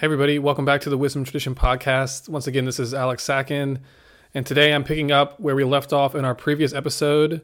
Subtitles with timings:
[0.00, 2.26] Hey, everybody, welcome back to the Wisdom Tradition Podcast.
[2.26, 3.80] Once again, this is Alex Sachon,
[4.32, 7.42] and today I'm picking up where we left off in our previous episode,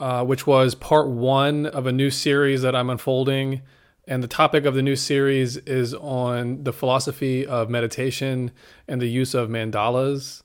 [0.00, 3.62] uh, which was part one of a new series that I'm unfolding.
[4.08, 8.50] And the topic of the new series is on the philosophy of meditation
[8.88, 10.42] and the use of mandalas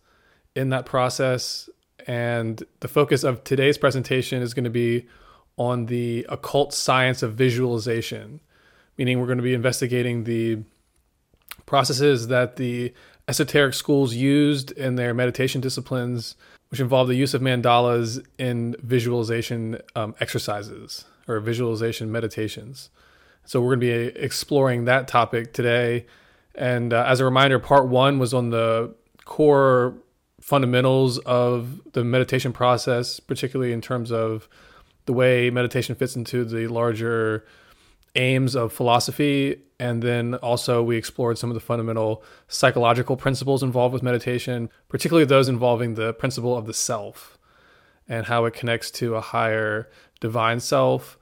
[0.56, 1.72] in that process.
[2.06, 5.08] And the focus of today's presentation is going to be
[5.58, 8.42] on the occult science of visualization,
[8.96, 10.60] meaning we're going to be investigating the
[11.66, 12.94] processes that the
[13.28, 16.36] esoteric schools used in their meditation disciplines,
[16.70, 22.90] which involve the use of mandalas in visualization um, exercises or visualization meditations.
[23.46, 26.06] So we're going to be exploring that topic today.
[26.54, 28.94] And uh, as a reminder, part one was on the
[29.26, 29.96] core
[30.42, 34.48] fundamentals of the meditation process, particularly in terms of
[35.06, 37.46] the way meditation fits into the larger
[38.16, 39.62] aims of philosophy.
[39.80, 45.26] And then also, we explored some of the fundamental psychological principles involved with meditation, particularly
[45.26, 47.38] those involving the principle of the self
[48.08, 49.90] and how it connects to a higher
[50.20, 51.18] divine self,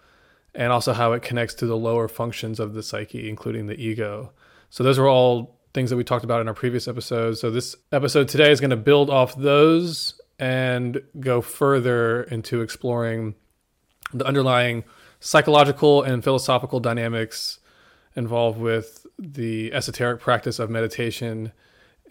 [0.53, 4.31] and also how it connects to the lower functions of the psyche, including the ego.
[4.69, 7.39] So, those were all things that we talked about in our previous episodes.
[7.39, 13.35] So, this episode today is going to build off those and go further into exploring
[14.13, 14.83] the underlying
[15.23, 17.59] psychological and philosophical dynamics
[18.13, 21.53] involved with the esoteric practice of meditation.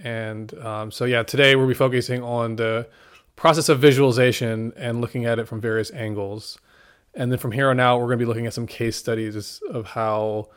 [0.03, 2.89] And um, so, yeah, today we'll be focusing on the
[3.37, 6.59] process of visualization and looking at it from various angles.
[7.13, 9.61] And then from here on out, we're going to be looking at some case studies
[9.69, 10.49] of how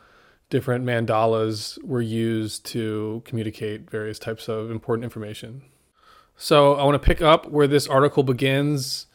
[0.48, 5.60] different mandalas were used to communicate various types of important information.
[6.38, 9.08] So I want to pick up where this article begins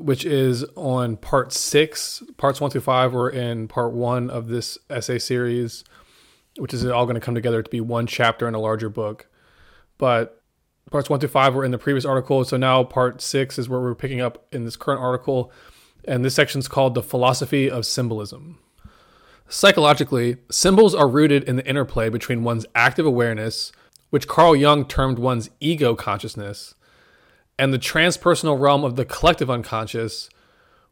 [0.00, 2.22] which is on part six.
[2.36, 5.84] Parts one through five were in part one of this essay series,
[6.56, 9.26] which is all going to come together to be one chapter in a larger book.
[9.98, 10.40] But
[10.90, 12.44] parts one through five were in the previous article.
[12.44, 15.52] So now part six is where we're picking up in this current article.
[16.06, 18.58] And this section is called The Philosophy of Symbolism.
[19.48, 23.72] Psychologically, symbols are rooted in the interplay between one's active awareness,
[24.10, 26.74] which Carl Jung termed one's ego consciousness,
[27.58, 30.28] and the transpersonal realm of the collective unconscious,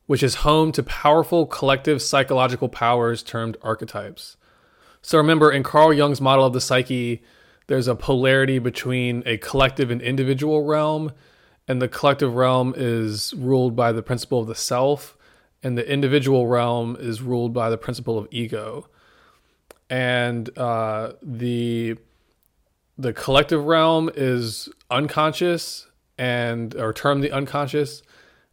[0.06, 4.36] which is home to powerful collective psychological powers termed archetypes.
[5.00, 7.22] So remember, in Carl Jung's model of the psyche,
[7.66, 11.12] there's a polarity between a collective and individual realm,
[11.66, 15.16] and the collective realm is ruled by the principle of the self,
[15.62, 18.88] and the individual realm is ruled by the principle of ego.
[19.90, 21.96] And uh, the
[22.98, 25.86] the collective realm is unconscious
[26.18, 28.02] and or term the unconscious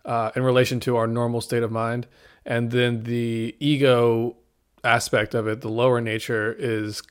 [0.05, 2.07] uh, in relation to our normal state of mind,
[2.45, 4.35] and then the ego
[4.83, 7.03] aspect of it, the lower nature, is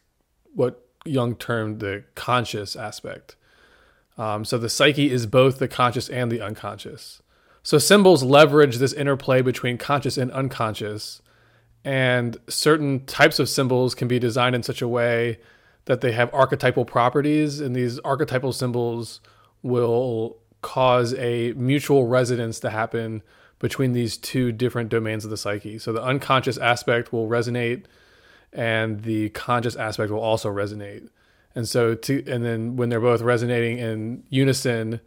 [0.54, 3.36] what Jung termed the conscious aspect.
[4.16, 7.22] Um, so the psyche is both the conscious and the unconscious.
[7.62, 11.22] So symbols leverage this interplay between conscious and unconscious,
[11.84, 15.38] and certain types of symbols can be designed in such a way
[15.84, 19.20] that they have archetypal properties, and these archetypal symbols
[19.63, 23.23] will cause a mutual resonance to happen
[23.59, 25.79] between these two different domains of the psyche.
[25.79, 27.85] So the unconscious aspect will resonate
[28.53, 31.09] and the conscious aspect will also resonate.
[31.55, 35.01] And so to and then when they're both resonating in unison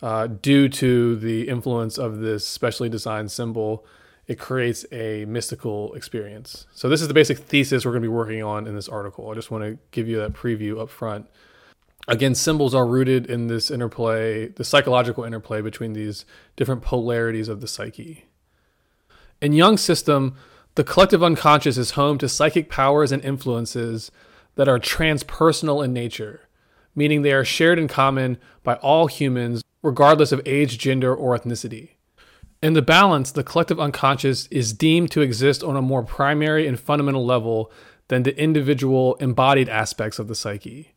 [0.00, 3.84] uh, due to the influence of this specially designed symbol,
[4.26, 6.66] it creates a mystical experience.
[6.72, 9.30] So this is the basic thesis we're going to be working on in this article.
[9.30, 11.26] I just want to give you that preview up front
[12.08, 16.24] again, symbols are rooted in this interplay, the psychological interplay between these
[16.56, 18.26] different polarities of the psyche.
[19.40, 20.36] In Jung's system,
[20.74, 24.10] the collective unconscious is home to psychic powers and influences
[24.54, 26.48] that are transpersonal in nature,
[26.94, 31.90] meaning they are shared in common by all humans, regardless of age, gender, or ethnicity.
[32.62, 36.78] In the balance, the collective unconscious is deemed to exist on a more primary and
[36.78, 37.72] fundamental level
[38.08, 40.94] than the individual embodied aspects of the psyche.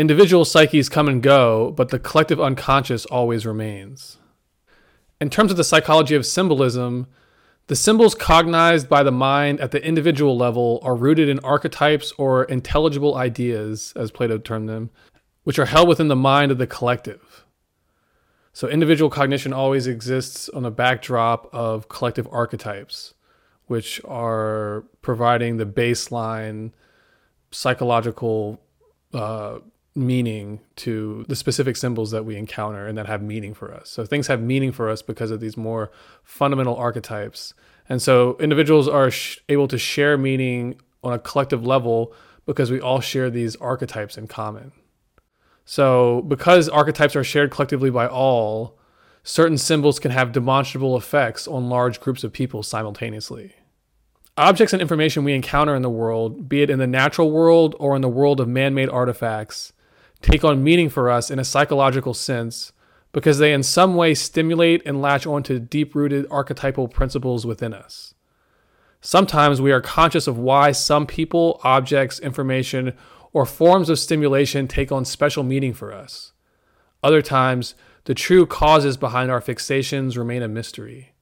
[0.00, 4.16] Individual psyches come and go, but the collective unconscious always remains.
[5.20, 7.06] In terms of the psychology of symbolism,
[7.66, 12.44] the symbols cognized by the mind at the individual level are rooted in archetypes or
[12.44, 14.88] intelligible ideas, as Plato termed them,
[15.44, 17.44] which are held within the mind of the collective.
[18.54, 23.12] So individual cognition always exists on a backdrop of collective archetypes,
[23.66, 26.72] which are providing the baseline
[27.50, 28.62] psychological
[29.12, 29.58] uh,
[29.94, 33.88] meaning to the specific symbols that we encounter and that have meaning for us.
[33.90, 35.90] So things have meaning for us because of these more
[36.22, 37.54] fundamental archetypes.
[37.88, 42.12] And so individuals are sh- able to share meaning on a collective level
[42.46, 44.72] because we all share these archetypes in common.
[45.64, 48.76] So, because archetypes are shared collectively by all,
[49.22, 53.54] certain symbols can have demonstrable effects on large groups of people simultaneously.
[54.36, 57.94] Objects and information we encounter in the world, be it in the natural world or
[57.94, 59.72] in the world of man made artifacts,
[60.22, 62.72] take on meaning for us in a psychological sense
[63.12, 68.14] because they in some way stimulate and latch onto deep rooted archetypal principles within us.
[69.00, 72.92] Sometimes we are conscious of why some people, objects, information,
[73.32, 76.32] or forms of stimulation take on special meaning for us.
[77.02, 77.74] Other times,
[78.04, 81.12] the true causes behind our fixations remain a mystery.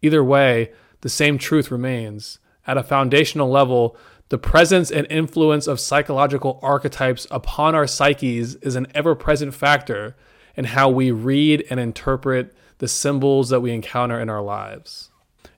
[0.00, 0.72] Either way,
[1.02, 2.38] the same truth remains.
[2.66, 3.96] At a foundational level,
[4.32, 10.16] the presence and influence of psychological archetypes upon our psyches is an ever present factor
[10.56, 15.10] in how we read and interpret the symbols that we encounter in our lives.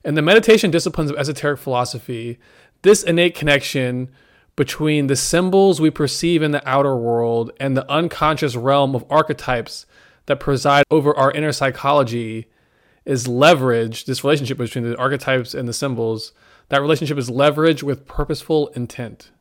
[0.03, 2.37] In the meditation disciplines of esoteric philosophy,
[2.81, 4.09] this innate connection
[4.57, 9.85] between the symbols we perceive in the outer world and the unconscious realm of archetypes
[10.25, 12.49] that preside over our inner psychology
[13.05, 14.05] is leveraged.
[14.05, 16.33] This relationship between the archetypes and the symbols,
[16.69, 19.31] that relationship is leveraged with purposeful intent.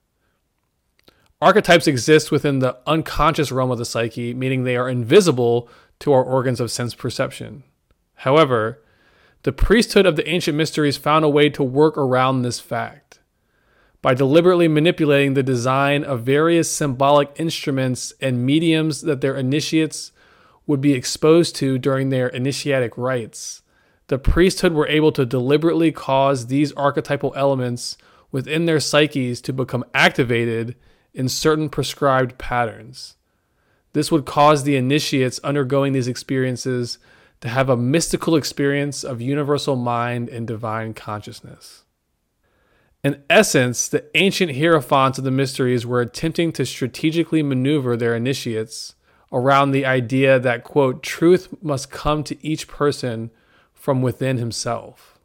[1.41, 5.69] Archetypes exist within the unconscious realm of the psyche, meaning they are invisible
[6.01, 7.65] to our organs of sense perception.
[8.15, 8.83] However,
[9.43, 13.21] the priesthood of the ancient mysteries found a way to work around this fact
[14.01, 20.13] by deliberately manipulating the design of various symbolic instruments and mediums that their initiates
[20.67, 23.63] would be exposed to during their initiatic rites.
[24.09, 27.97] The priesthood were able to deliberately cause these archetypal elements
[28.31, 30.77] within their psyches to become activated
[31.13, 33.17] in certain prescribed patterns.
[33.93, 36.99] This would cause the initiates undergoing these experiences
[37.41, 41.85] to have a mystical experience of universal mind and divine consciousness.
[43.05, 48.95] In essence, the ancient hierophants of the mysteries were attempting to strategically maneuver their initiates
[49.35, 53.31] around the idea that, quote, truth must come to each person
[53.75, 55.19] from within himself.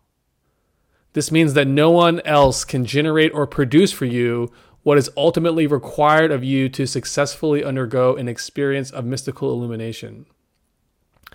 [1.14, 4.52] This means that no one else can generate or produce for you
[4.84, 10.26] what is ultimately required of you to successfully undergo an experience of mystical illumination.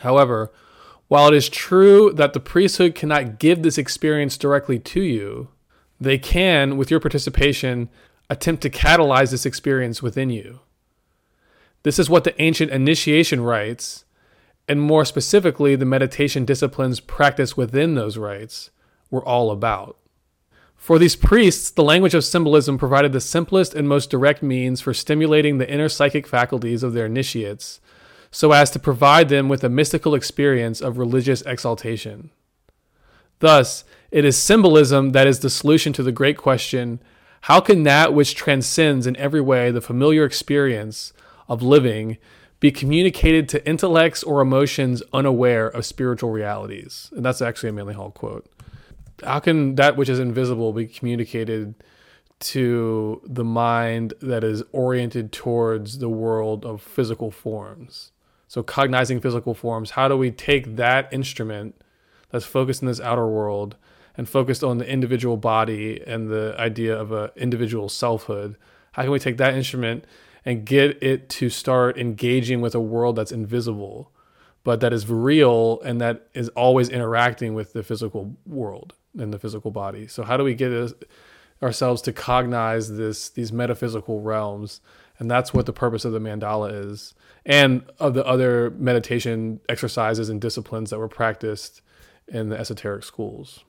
[0.00, 0.52] However,
[1.08, 5.48] while it is true that the priesthood cannot give this experience directly to you,
[6.00, 7.88] they can, with your participation,
[8.28, 10.60] attempt to catalyze this experience within you.
[11.84, 14.04] This is what the ancient initiation rites,
[14.66, 18.70] and more specifically, the meditation disciplines practiced within those rites,
[19.10, 19.96] were all about.
[20.76, 24.92] For these priests, the language of symbolism provided the simplest and most direct means for
[24.92, 27.80] stimulating the inner psychic faculties of their initiates
[28.30, 32.30] so as to provide them with a mystical experience of religious exaltation.
[33.38, 37.00] Thus, it is symbolism that is the solution to the great question
[37.42, 41.12] how can that which transcends in every way the familiar experience
[41.48, 42.18] of living
[42.60, 47.10] be communicated to intellects or emotions unaware of spiritual realities?
[47.14, 48.46] And that's actually a Manly Hall quote.
[49.22, 51.74] How can that which is invisible be communicated
[52.40, 58.12] to the mind that is oriented towards the world of physical forms?
[58.48, 61.74] So, cognizing physical forms, how do we take that instrument
[62.30, 63.76] that's focused in this outer world
[64.16, 68.56] and focused on the individual body and the idea of an individual selfhood.
[68.92, 70.04] How can we take that instrument
[70.44, 74.12] and get it to start engaging with a world that's invisible,
[74.62, 79.38] but that is real and that is always interacting with the physical world and the
[79.38, 80.06] physical body?
[80.06, 80.92] So how do we get
[81.62, 84.80] ourselves to cognize this these metaphysical realms?
[85.18, 87.14] And that's what the purpose of the mandala is,
[87.46, 91.82] and of the other meditation exercises and disciplines that were practiced
[92.26, 93.64] in the esoteric schools.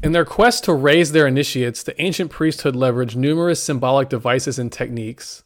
[0.00, 4.70] In their quest to raise their initiates, the ancient priesthood leveraged numerous symbolic devices and
[4.70, 5.42] techniques,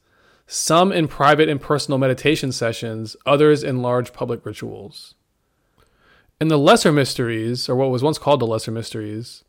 [0.47, 5.14] some in private and personal meditation sessions, others in large public rituals.
[6.38, 9.42] In the Lesser Mysteries, or what was once called the Lesser Mysteries,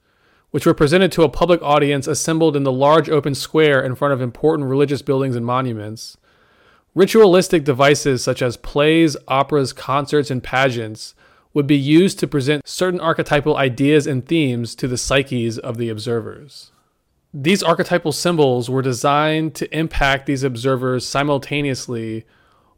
[0.52, 4.14] which were presented to a public audience assembled in the large open square in front
[4.14, 6.16] of important religious buildings and monuments,
[6.96, 11.14] ritualistic devices such as plays, operas, concerts, and pageants
[11.54, 15.90] would be used to present certain archetypal ideas and themes to the psyches of the
[15.90, 16.72] observers.
[17.34, 22.26] These archetypal symbols were designed to impact these observers simultaneously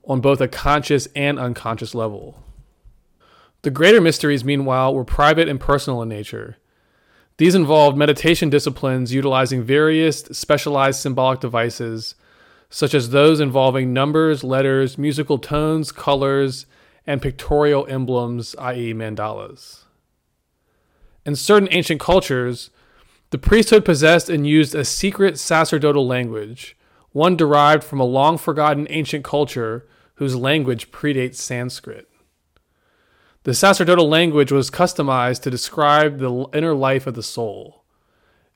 [0.05, 2.41] on both a conscious and unconscious level.
[3.63, 6.57] The greater mysteries, meanwhile, were private and personal in nature.
[7.37, 12.15] These involved meditation disciplines utilizing various specialized symbolic devices,
[12.69, 16.65] such as those involving numbers, letters, musical tones, colors,
[17.07, 19.83] and pictorial emblems, i.e., mandalas.
[21.25, 22.69] In certain ancient cultures,
[23.31, 26.77] the priesthood possessed and used a secret sacerdotal language,
[27.11, 32.07] one derived from a long forgotten ancient culture whose language predates Sanskrit.
[33.43, 37.83] The sacerdotal language was customized to describe the inner life of the soul.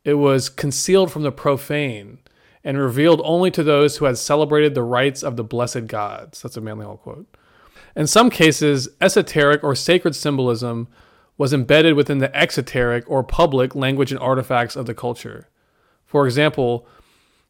[0.04, 2.20] It was concealed from the profane
[2.64, 6.42] and revealed only to those who had celebrated the rites of the blessed gods.
[6.42, 7.28] That's a Manly Hall quote.
[8.00, 10.88] In some cases, esoteric or sacred symbolism
[11.38, 15.50] was embedded within the exoteric or public language and artifacts of the culture.
[16.06, 16.88] For example,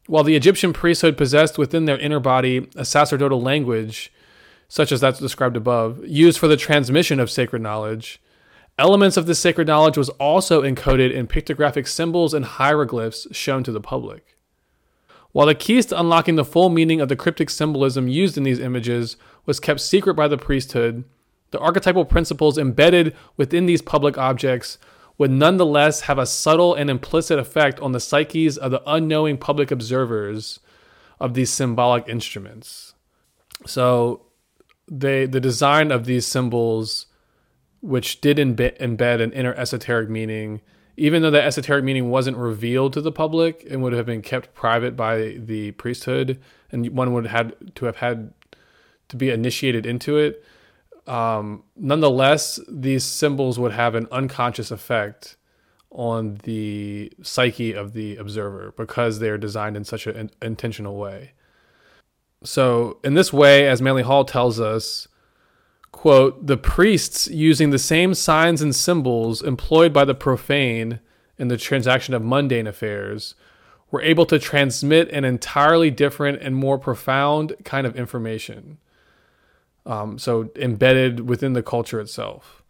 [0.08, 4.12] while the Egyptian priesthood possessed within their inner body a sacerdotal language,
[4.66, 8.20] such as that's described above, used for the transmission of sacred knowledge,
[8.76, 13.70] elements of this sacred knowledge was also encoded in pictographic symbols and hieroglyphs shown to
[13.70, 14.36] the public.
[15.30, 18.58] While the keys to unlocking the full meaning of the cryptic symbolism used in these
[18.58, 19.16] images
[19.46, 21.04] was kept secret by the priesthood,
[21.50, 24.78] the archetypal principles embedded within these public objects
[25.18, 29.70] would nonetheless have a subtle and implicit effect on the psyches of the unknowing public
[29.70, 30.60] observers
[31.18, 32.94] of these symbolic instruments.
[33.66, 34.26] So,
[34.88, 37.06] they the design of these symbols,
[37.80, 40.62] which did embed an inner esoteric meaning,
[40.96, 44.54] even though the esoteric meaning wasn't revealed to the public and would have been kept
[44.54, 46.40] private by the priesthood,
[46.72, 48.32] and one would have had to have had
[49.10, 50.44] to be initiated into it.
[51.06, 55.36] Um, nonetheless, these symbols would have an unconscious effect
[55.90, 61.32] on the psyche of the observer because they are designed in such an intentional way.
[62.42, 65.08] So, in this way, as Manly Hall tells us,
[65.92, 71.00] quote, the priests using the same signs and symbols employed by the profane
[71.38, 73.34] in the transaction of mundane affairs
[73.90, 78.78] were able to transmit an entirely different and more profound kind of information.
[79.86, 82.62] Um, so embedded within the culture itself,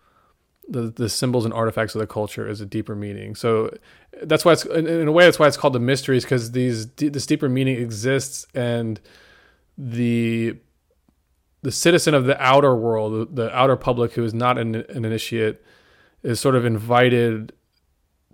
[0.69, 3.35] the the symbols and artifacts of the culture is a deeper meaning.
[3.35, 3.77] So
[4.23, 7.27] that's why it's in a way that's why it's called the mysteries because these this
[7.27, 9.01] deeper meaning exists and
[9.77, 10.57] the
[11.63, 15.63] the citizen of the outer world, the outer public who is not an, an initiate,
[16.23, 17.53] is sort of invited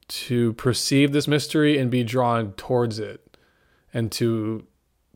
[0.09, 3.37] to perceive this mystery and be drawn towards it,
[3.93, 4.67] and to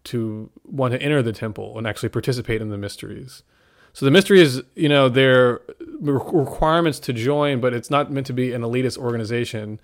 [0.02, 3.42] to want to enter the temple and actually participate in the mysteries.
[3.92, 5.60] So the mysteries, you know, they're
[6.00, 9.80] requirements to join, but it's not meant to be an elitist organization.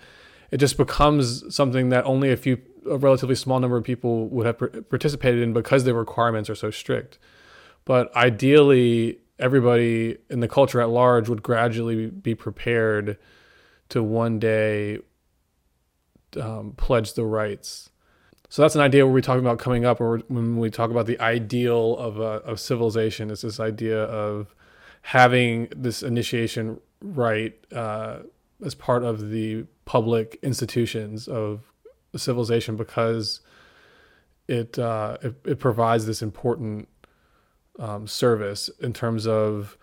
[0.50, 4.46] It just becomes something that only a few, a relatively small number of people would
[4.46, 4.58] have
[4.88, 7.18] participated in because the requirements are so strict.
[7.84, 13.18] But ideally, everybody in the culture at large would gradually be prepared
[13.90, 14.98] to one day
[16.40, 17.90] um, pledge the rites.
[18.56, 21.04] So that's an idea where we talk about coming up, or when we talk about
[21.04, 24.54] the ideal of a, of civilization, is this idea of
[25.02, 28.20] having this initiation rite uh,
[28.64, 31.70] as part of the public institutions of
[32.16, 33.42] civilization because
[34.48, 36.88] it, uh, it, it provides this important
[37.78, 39.76] um, service in terms of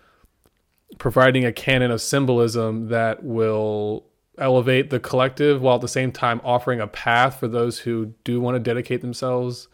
[0.98, 6.42] providing a canon of symbolism that will elevate the collective while at the same time
[6.44, 9.68] offering a path for those who do want to dedicate themselves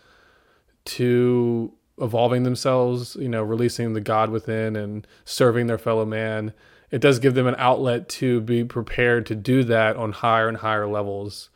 [0.86, 6.54] to evolving themselves, you know, releasing the God within and serving their fellow man.
[6.92, 10.58] It does give them an outlet to be prepared to do that on higher and
[10.58, 11.50] higher levels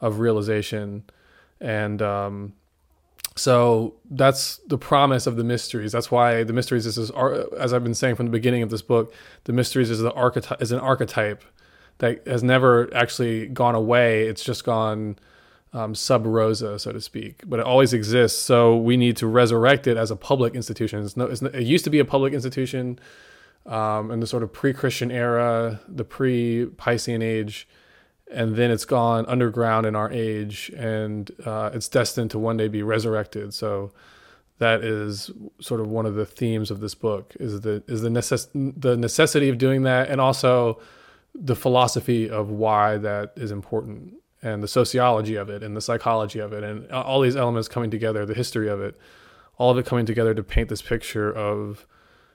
[0.00, 1.04] of realization.
[1.60, 2.52] And um,
[3.34, 5.92] so that's the promise of the mysteries.
[5.92, 7.10] That's why the mysteries is,
[7.58, 10.60] as I've been saying from the beginning of this book, the mysteries is the archetype
[10.60, 11.44] is an archetype
[11.98, 14.26] that has never actually gone away.
[14.26, 15.16] It's just gone
[15.72, 18.40] um, sub rosa, so to speak, but it always exists.
[18.40, 21.04] So we need to resurrect it as a public institution.
[21.04, 22.98] It's no, it's it used to be a public institution
[23.66, 27.68] um, in the sort of pre-Christian era, the pre-Piscean age
[28.30, 32.68] and then it's gone underground in our age, and uh, it's destined to one day
[32.68, 33.54] be resurrected.
[33.54, 33.92] So
[34.58, 38.08] that is sort of one of the themes of this book is the is the
[38.08, 40.80] necess- the necessity of doing that, and also
[41.38, 46.38] the philosophy of why that is important, and the sociology of it, and the psychology
[46.38, 48.98] of it, and all these elements coming together, the history of it,
[49.58, 51.86] all of it coming together to paint this picture of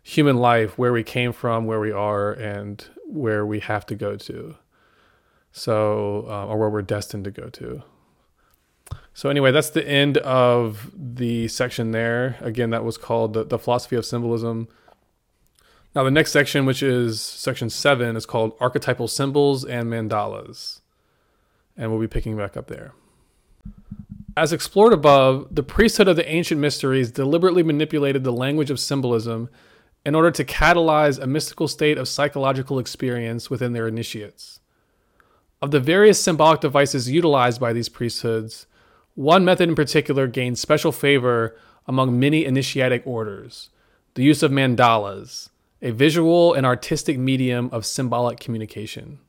[0.04, 4.16] human life, where we came from, where we are, and where we have to go
[4.16, 4.56] to
[5.52, 7.84] so uh, or where we're destined to go to.
[9.14, 12.38] So anyway, that's the end of the section there.
[12.40, 14.70] Again, that was called the, the philosophy of symbolism.
[15.94, 20.80] Now the next section, which is section seven, is called archetypal symbols and mandalas,
[21.76, 22.94] and we'll be picking back up there.
[24.38, 29.50] As explored above, the priesthood of the ancient mysteries deliberately manipulated the language of symbolism
[30.06, 34.62] in order to catalyze a mystical state of psychological experience within their initiates.
[35.62, 38.66] Of the various symbolic devices utilized by these priesthoods,
[39.16, 43.70] one method in particular gained special favor among many initiatic orders
[44.14, 45.51] the use of mandalas,
[45.82, 49.20] a visual and artistic medium of symbolic communication.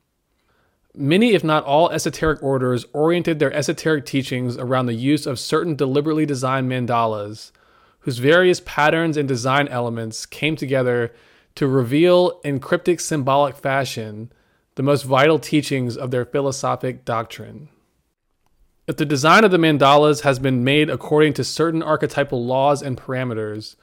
[0.95, 5.75] Many, if not all, esoteric orders oriented their esoteric teachings around the use of certain
[5.75, 7.51] deliberately designed mandalas,
[8.01, 11.11] whose various patterns and design elements came together
[11.55, 14.31] to reveal in cryptic symbolic fashion
[14.75, 17.69] the most vital teachings of their philosophic doctrine.
[18.87, 22.97] If the design of the mandalas has been made according to certain archetypal laws and
[22.97, 23.75] parameters,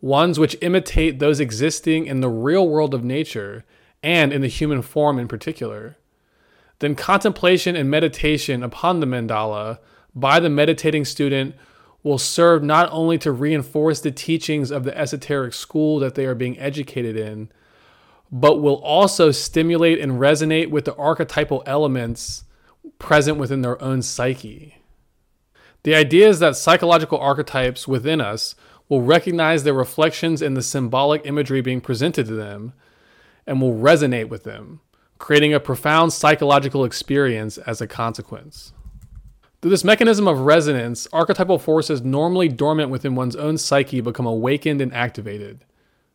[0.00, 3.64] ones which imitate those existing in the real world of nature
[4.02, 5.96] and in the human form in particular,
[6.78, 9.78] then contemplation and meditation upon the mandala
[10.14, 11.54] by the meditating student
[12.02, 16.34] will serve not only to reinforce the teachings of the esoteric school that they are
[16.34, 17.50] being educated in,
[18.30, 22.44] but will also stimulate and resonate with the archetypal elements
[22.98, 24.76] present within their own psyche.
[25.82, 28.54] The idea is that psychological archetypes within us
[28.88, 32.72] will recognize their reflections in the symbolic imagery being presented to them
[33.46, 34.80] and will resonate with them
[35.18, 38.72] creating a profound psychological experience as a consequence.
[39.60, 44.80] Through this mechanism of resonance, archetypal forces normally dormant within one's own psyche become awakened
[44.80, 45.64] and activated.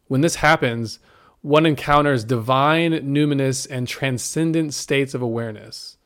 [0.07, 0.99] When this happens,
[1.41, 5.97] one encounters divine, numinous, and transcendent states of awareness,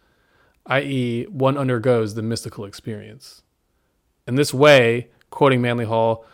[0.65, 3.43] i.e., one undergoes the mystical experience.
[4.27, 6.25] In this way, quoting Manly Hall,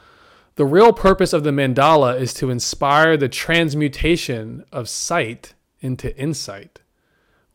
[0.55, 6.79] the real purpose of the mandala is to inspire the transmutation of sight into insight.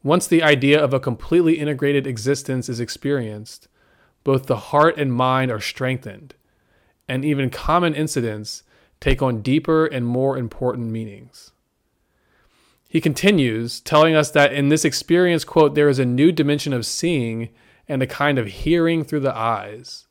[0.02, 3.68] Once the idea of a completely integrated existence is experienced,
[4.24, 6.34] both the heart and mind are strengthened,
[7.08, 8.62] and even common incidents
[9.00, 11.52] take on deeper and more important meanings.
[12.88, 16.86] He continues, telling us that in this experience, quote, there is a new dimension of
[16.86, 17.50] seeing
[17.86, 20.06] and a kind of hearing through the eyes.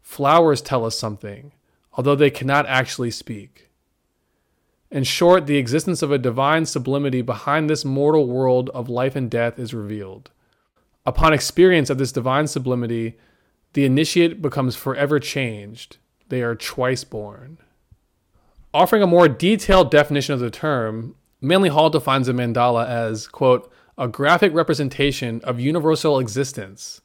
[0.00, 1.52] Flowers tell us something,
[1.94, 3.68] although they cannot actually speak.
[4.90, 9.30] In short, the existence of a divine sublimity behind this mortal world of life and
[9.30, 10.30] death is revealed.
[11.06, 13.16] Upon experience of this divine sublimity,
[13.72, 15.96] the initiate becomes forever changed.
[16.28, 17.58] They are twice born.
[18.74, 23.70] Offering a more detailed definition of the term, Manly Hall defines a mandala as, quote,
[23.98, 27.00] a graphic representation of universal existence,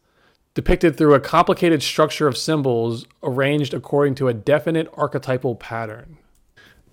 [0.57, 6.17] depicted through a complicated structure of symbols arranged according to a definite archetypal pattern.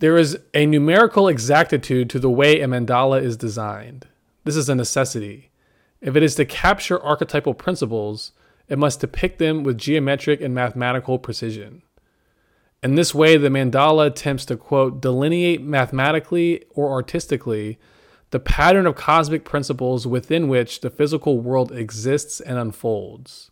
[0.00, 4.07] There is a numerical exactitude to the way a mandala is designed.
[4.44, 5.50] This is a necessity.
[6.03, 8.33] If it is to capture archetypal principles,
[8.68, 11.81] it must depict them with geometric and mathematical precision.
[12.83, 17.79] In this way, the mandala attempts to, quote, delineate mathematically or artistically
[18.29, 23.50] the pattern of cosmic principles within which the physical world exists and unfolds,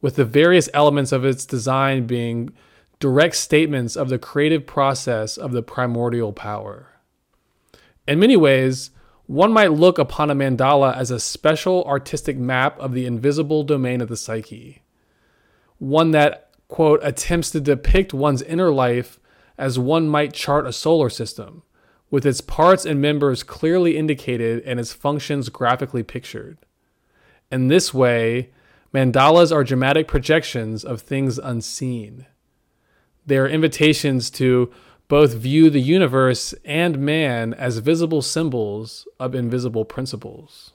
[0.00, 2.50] with the various elements of its design being
[2.98, 6.88] direct statements of the creative process of the primordial power.
[8.06, 8.90] In many ways,
[9.26, 14.00] one might look upon a mandala as a special artistic map of the invisible domain
[14.00, 14.82] of the psyche,
[15.78, 19.20] one that, quote, attempts to depict one's inner life
[19.56, 21.62] as one might chart a solar system,
[22.10, 26.58] with its parts and members clearly indicated and its functions graphically pictured.
[27.52, 28.50] In this way,
[28.92, 32.26] mandalas are dramatic projections of things unseen.
[33.26, 34.72] They are invitations to
[35.08, 40.72] both view the universe and man as visible symbols of invisible principles.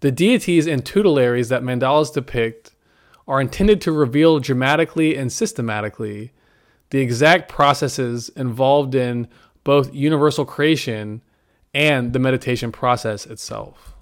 [0.00, 2.72] The deities and tutelaries that mandalas depict
[3.26, 6.32] are intended to reveal dramatically and systematically
[6.90, 9.28] the exact processes involved in
[9.62, 11.22] both universal creation
[11.72, 13.94] and the meditation process itself.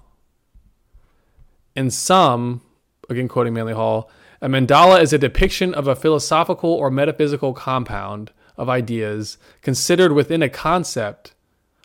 [1.75, 2.61] In sum,
[3.09, 4.09] again quoting Manly Hall,
[4.41, 10.41] a mandala is a depiction of a philosophical or metaphysical compound of ideas considered within
[10.41, 11.33] a concept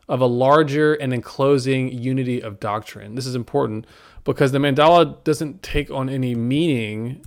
[0.08, 3.14] of a larger and enclosing unity of doctrine.
[3.14, 3.86] This is important
[4.24, 7.24] because the mandala doesn't take on any meaning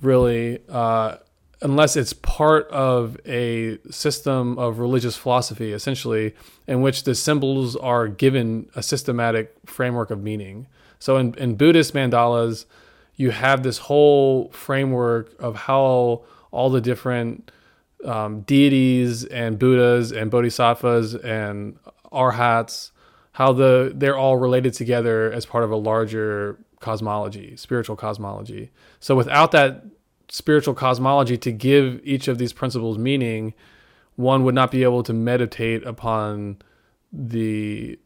[0.00, 1.16] really uh,
[1.62, 6.34] unless it's part of a system of religious philosophy, essentially,
[6.66, 10.66] in which the symbols are given a systematic framework of meaning.
[11.02, 12.64] So in, in Buddhist mandalas,
[13.16, 17.50] you have this whole framework of how all the different
[18.04, 21.76] um, deities and Buddhas and Bodhisattvas and
[22.12, 22.92] arhats,
[23.32, 28.70] how the they're all related together as part of a larger cosmology, spiritual cosmology.
[29.00, 29.84] So without that
[30.28, 33.54] spiritual cosmology to give each of these principles meaning,
[34.14, 36.58] one would not be able to meditate upon
[37.12, 37.98] the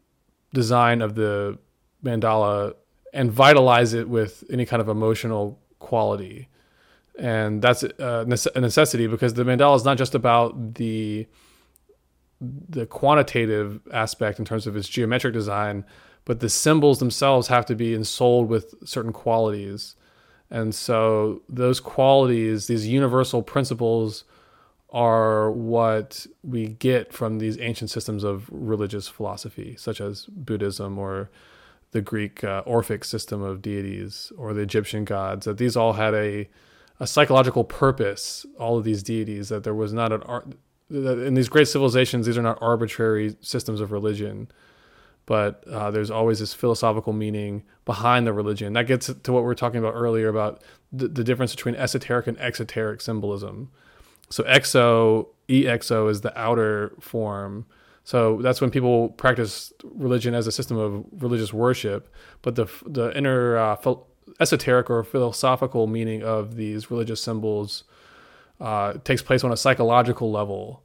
[0.51, 1.59] design of the
[2.03, 2.73] mandala
[3.17, 6.47] and vitalize it with any kind of emotional quality.
[7.17, 8.25] And that's uh,
[8.55, 11.27] a necessity because the mandala is not just about the
[12.39, 15.83] the quantitative aspect in terms of its geometric design,
[16.23, 19.95] but the symbols themselves have to be ensouled with certain qualities.
[20.51, 24.23] And so those qualities, these universal principles,
[24.91, 31.31] are what we get from these ancient systems of religious philosophy, such as Buddhism or
[31.91, 35.45] the Greek uh, Orphic system of deities or the Egyptian gods.
[35.45, 36.49] That these all had a
[36.99, 38.45] a psychological purpose.
[38.59, 40.55] All of these deities that there was not an art
[40.89, 42.25] in these great civilizations.
[42.25, 44.49] These are not arbitrary systems of religion,
[45.25, 48.73] but uh, there's always this philosophical meaning behind the religion.
[48.73, 52.27] That gets to what we were talking about earlier about the, the difference between esoteric
[52.27, 53.69] and exoteric symbolism
[54.29, 57.65] so exo, exo is the outer form.
[58.07, 62.07] So that's when people practice religion as a system of religious worship.
[62.41, 63.95] But the the inner uh,
[64.39, 67.83] esoteric or philosophical meaning of these religious symbols
[68.61, 70.83] uh, takes place on a psychological level.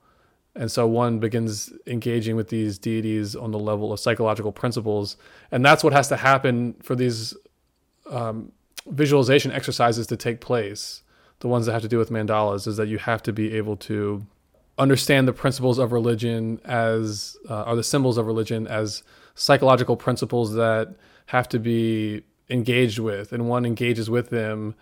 [0.57, 5.17] And so one begins engaging with these deities on the level of psychological principles.
[5.53, 7.37] And that's what has to happen for these
[8.11, 8.51] um,
[8.89, 11.03] visualization exercises to take place
[11.43, 13.77] the ones that have to do with mandalas is that you have to be able
[13.77, 14.25] to
[14.83, 19.03] understand the principles of religion as uh, or the symbols of religion as
[19.35, 20.95] psychological principles that
[21.27, 24.75] have to be engaged with and one engages with them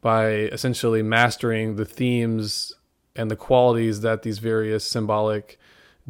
[0.00, 2.72] by essentially mastering the themes
[3.14, 5.58] and the qualities that these various symbolic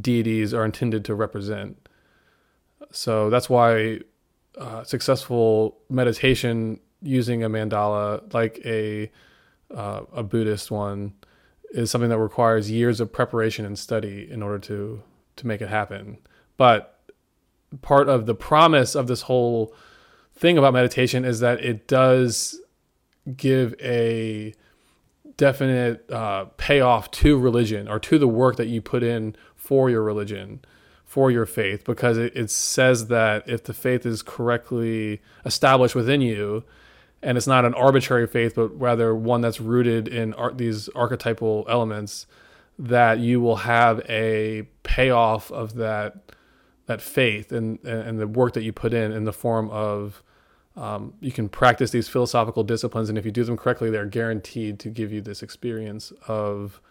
[0.01, 1.89] deities are intended to represent.
[2.91, 4.01] So that's why
[4.59, 9.11] uh, successful meditation using a mandala like a
[9.75, 11.13] uh, a Buddhist one
[11.73, 15.03] is something that requires years of preparation and study in order to
[15.37, 16.19] to make it happen.
[16.57, 16.99] But
[17.83, 19.75] part of the promise of this whole
[20.35, 22.59] thing about meditation is that it does
[23.37, 24.55] give a
[25.37, 30.03] definite uh, payoff to religion or to the work that you put in for your
[30.03, 30.61] religion,
[31.05, 36.21] for your faith, because it, it says that if the faith is correctly established within
[36.21, 36.65] you,
[37.23, 42.27] and it's not an arbitrary faith, but rather one that's rooted in these archetypal elements,
[42.79, 46.17] that you will have a payoff of that
[46.87, 50.23] that faith and and the work that you put in in the form of
[50.77, 54.79] um, you can practice these philosophical disciplines, and if you do them correctly, they're guaranteed
[54.81, 56.83] to give you this experience of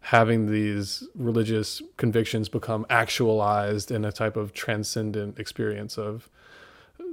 [0.00, 6.28] having these religious convictions become actualized in a type of transcendent experience of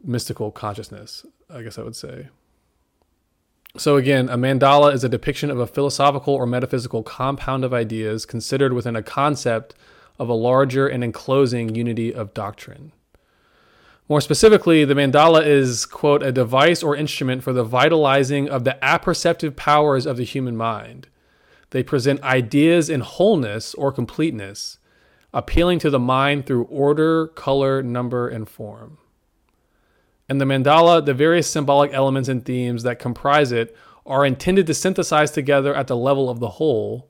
[0.04, 1.24] mystical consciousness.
[1.50, 2.30] I guess I would say.
[3.78, 8.26] So, again, a mandala is a depiction of a philosophical or metaphysical compound of ideas
[8.26, 9.76] considered within a concept
[10.18, 12.92] of a larger and enclosing unity of doctrine.
[14.10, 18.84] More specifically, the mandala is, quote, a device or instrument for the vitalizing of the
[18.84, 21.08] apperceptive powers of the human mind.
[21.70, 24.80] They present ideas in wholeness or completeness,
[25.34, 28.98] appealing to the mind through order, color, number, and form.
[30.30, 34.74] And the mandala, the various symbolic elements and themes that comprise it are intended to
[34.74, 37.10] synthesize together at the level of the whole,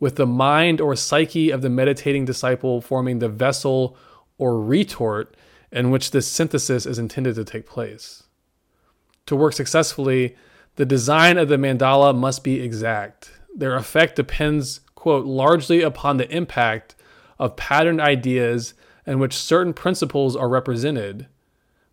[0.00, 3.96] with the mind or psyche of the meditating disciple forming the vessel
[4.38, 5.34] or retort
[5.72, 8.24] in which this synthesis is intended to take place.
[9.26, 10.36] To work successfully,
[10.76, 13.30] the design of the mandala must be exact.
[13.54, 16.94] Their effect depends, quote, largely upon the impact
[17.38, 18.74] of patterned ideas
[19.06, 21.26] in which certain principles are represented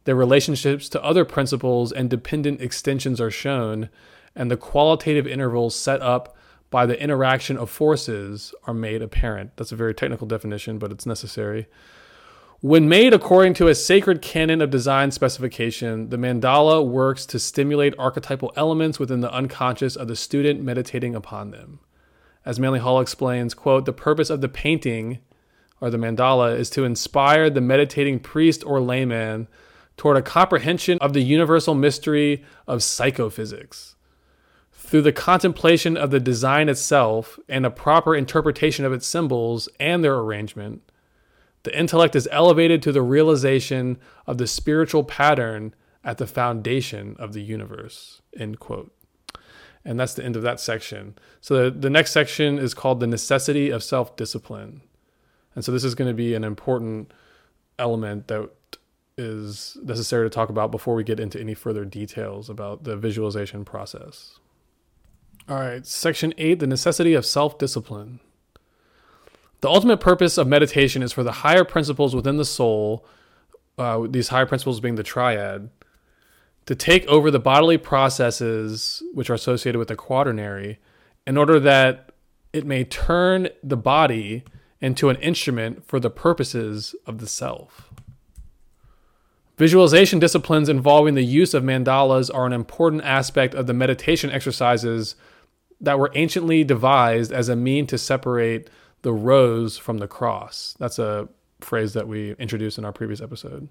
[0.06, 3.90] their relationships to other principles and dependent extensions are shown,
[4.36, 6.36] and the qualitative intervals set up
[6.70, 9.56] by the interaction of forces are made apparent.
[9.58, 11.68] That's a very technical definition, but it's necessary.
[12.62, 17.94] When made according to a sacred canon of design specification, the mandala works to stimulate
[18.00, 21.80] archetypal elements within the unconscious of the student meditating upon them.
[22.46, 25.20] As Manly Hall explains, quote, the purpose of the painting
[25.82, 29.48] or the mandala is to inspire the meditating priest or layman
[29.98, 33.96] toward a comprehension of the universal mystery of psychophysics.
[34.72, 40.04] Through the contemplation of the design itself and a proper interpretation of its symbols and
[40.04, 40.84] their arrangement,
[41.64, 47.34] the intellect is elevated to the realization of the spiritual pattern at the foundation of
[47.34, 48.22] the universe.
[48.38, 48.94] End quote.
[49.84, 51.16] And that's the end of that section.
[51.42, 54.82] So the, the next section is called the necessity of self discipline.
[55.56, 57.12] And so this is going to be an important
[57.80, 58.50] element that
[59.18, 63.64] is necessary to talk about before we get into any further details about the visualization
[63.64, 64.40] process.
[65.48, 68.20] All right, section eight the necessity of self discipline.
[69.62, 73.06] The ultimate purpose of meditation is for the higher principles within the soul
[73.78, 75.70] uh, these higher principles being the triad,
[76.66, 80.80] to take over the bodily processes which are associated with the quaternary
[81.28, 82.12] in order that
[82.54, 84.44] it may turn the body
[84.82, 87.90] into an instrument for the purposes of the self.
[89.58, 95.16] Visualization disciplines involving the use of mandalas are an important aspect of the meditation exercises
[95.80, 98.70] that were anciently devised as a mean to separate
[99.04, 100.76] the rose from the cross.
[100.78, 101.30] That's a
[101.62, 103.70] phrase that we introduced in our previous episode,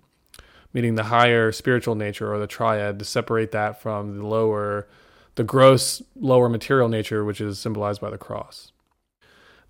[0.73, 4.89] meaning the higher spiritual nature or the triad to separate that from the lower,
[5.35, 8.73] the gross, lower material nature, which is symbolized by the cross.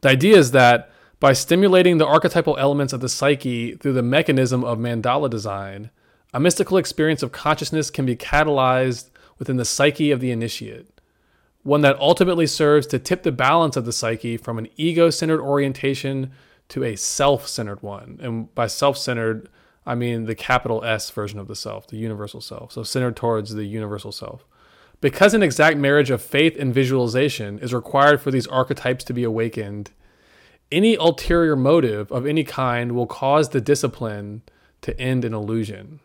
[0.03, 4.62] The idea is that by stimulating the archetypal elements of the psyche through the mechanism
[4.62, 5.90] of mandala design,
[6.35, 10.94] a mystical experience of consciousness can be catalyzed within the psyche of the initiate
[11.64, 15.40] one that ultimately serves to tip the balance of the psyche from an ego centered
[15.40, 16.31] orientation
[16.68, 18.20] to a self centered one.
[18.23, 19.49] And by self centered,
[19.85, 22.73] I mean the capital S version of the self, the universal self.
[22.73, 24.47] So centered towards the universal self.
[25.01, 29.25] Because an exact marriage of faith and visualization is required for these archetypes to be
[29.25, 29.90] awakened,
[30.70, 34.42] any ulterior motive of any kind will cause the discipline
[34.83, 36.01] to end in illusion.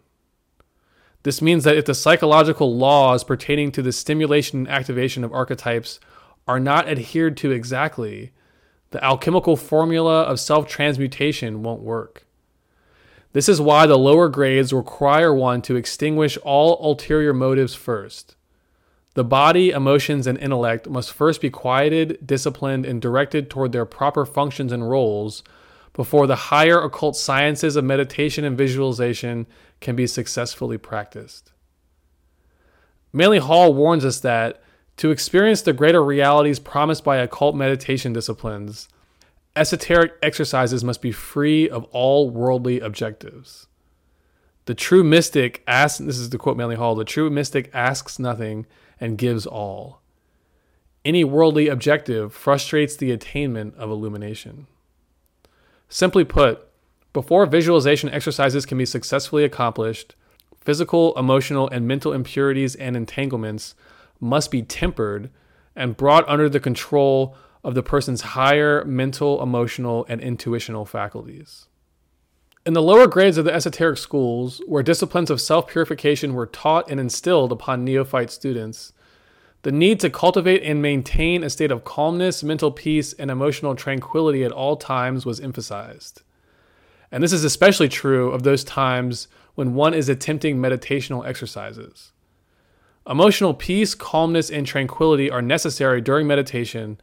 [1.23, 5.99] This means that if the psychological laws pertaining to the stimulation and activation of archetypes
[6.47, 8.32] are not adhered to exactly,
[8.91, 12.25] the alchemical formula of self transmutation won't work.
[13.34, 18.36] This is why the lower grades require one to extinguish all ulterior motives first.
[19.13, 24.25] The body, emotions, and intellect must first be quieted, disciplined, and directed toward their proper
[24.25, 25.43] functions and roles
[25.93, 29.47] before the higher occult sciences of meditation and visualization
[29.82, 31.52] can be successfully practiced.
[33.12, 34.62] Manly Hall warns us that
[34.97, 38.89] to experience the greater realities promised by occult meditation disciplines,
[39.56, 43.67] esoteric exercises must be free of all worldly objectives.
[44.65, 48.67] The true mystic asks, this is the quote Manly Hall, the true mystic asks nothing
[48.99, 50.02] and gives all.
[51.04, 54.67] Any worldly objective frustrates the attainment of illumination.
[55.89, 56.67] Simply put,
[57.13, 60.15] before visualization exercises can be successfully accomplished,
[60.62, 63.73] physical, emotional, and mental impurities and entanglements
[64.19, 65.32] must be tempered
[65.75, 71.67] and brought under the control of the person's higher mental, emotional, and intuitional faculties.
[72.65, 76.89] In the lower grades of the esoteric schools, where disciplines of self purification were taught
[76.91, 78.93] and instilled upon neophyte students,
[79.62, 84.43] the need to cultivate and maintain a state of calmness, mental peace, and emotional tranquility
[84.43, 86.22] at all times was emphasized.
[87.12, 92.13] And this is especially true of those times when one is attempting meditational exercises.
[93.10, 97.00] Emotional peace, calmness, and tranquility are necessary during meditation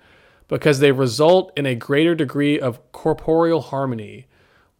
[0.48, 4.26] because they result in a greater degree of corporeal harmony,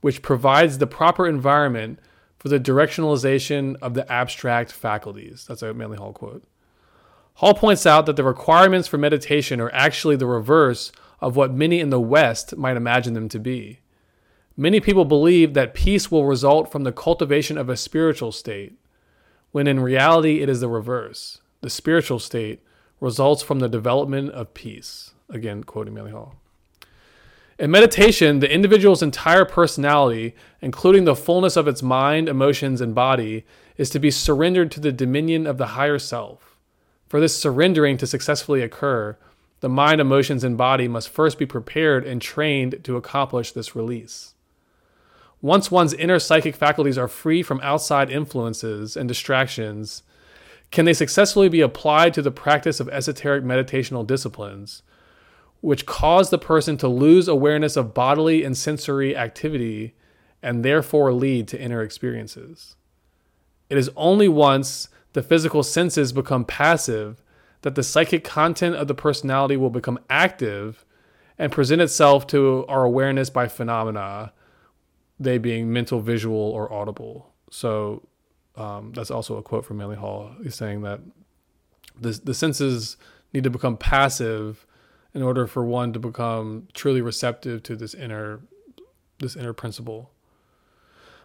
[0.01, 1.99] which provides the proper environment
[2.39, 5.45] for the directionalization of the abstract faculties.
[5.49, 6.45] That's a Manly Hall quote.
[7.37, 11.81] Hall points out that the requirements for meditation are actually the reverse of what many
[11.81, 13.81] in the West might imagine them to be.
[14.57, 18.79] Many people believe that peace will result from the cultivation of a spiritual state,
[19.53, 21.43] when in reality it is the reverse.
[21.61, 22.63] The spiritual state
[23.01, 25.13] results from the development of peace.
[25.29, 26.37] Again, quoting Manly Hall.
[27.59, 33.45] In meditation, the individual's entire personality, including the fullness of its mind, emotions, and body,
[33.77, 36.56] is to be surrendered to the dominion of the higher self.
[37.09, 39.17] For this surrendering to successfully occur,
[39.61, 44.35] the mind, emotions, and body must first be prepared and trained to accomplish this release.
[45.41, 50.03] Once one's inner psychic faculties are free from outside influences and distractions,
[50.71, 54.83] can they successfully be applied to the practice of esoteric meditational disciplines,
[55.61, 59.95] which cause the person to lose awareness of bodily and sensory activity
[60.43, 62.77] and therefore lead to inner experiences?
[63.71, 67.23] It is only once the physical senses become passive
[67.63, 70.85] that the psychic content of the personality will become active
[71.39, 74.35] and present itself to our awareness by phenomena
[75.19, 77.33] they being mental, visual, or audible.
[77.51, 78.07] So
[78.57, 80.33] um, that's also a quote from Manly Hall.
[80.43, 81.01] He's saying that
[81.99, 82.99] the, the senses
[83.33, 84.67] need to become passive
[85.15, 88.41] in order for one to become truly receptive to this inner
[89.21, 90.11] this inner principle.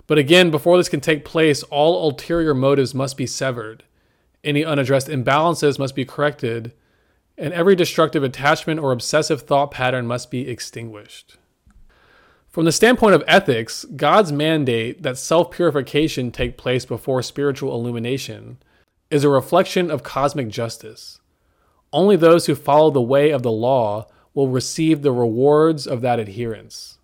[0.08, 3.84] But again, before this can take place, all ulterior motives must be severed.
[4.44, 6.74] Any unaddressed imbalances must be corrected,
[7.38, 11.38] and every destructive attachment or obsessive thought pattern must be extinguished.
[12.50, 18.58] From the standpoint of ethics, God's mandate that self purification take place before spiritual illumination
[19.10, 21.20] is a reflection of cosmic justice.
[21.94, 26.20] Only those who follow the way of the law will receive the rewards of that
[26.20, 26.98] adherence.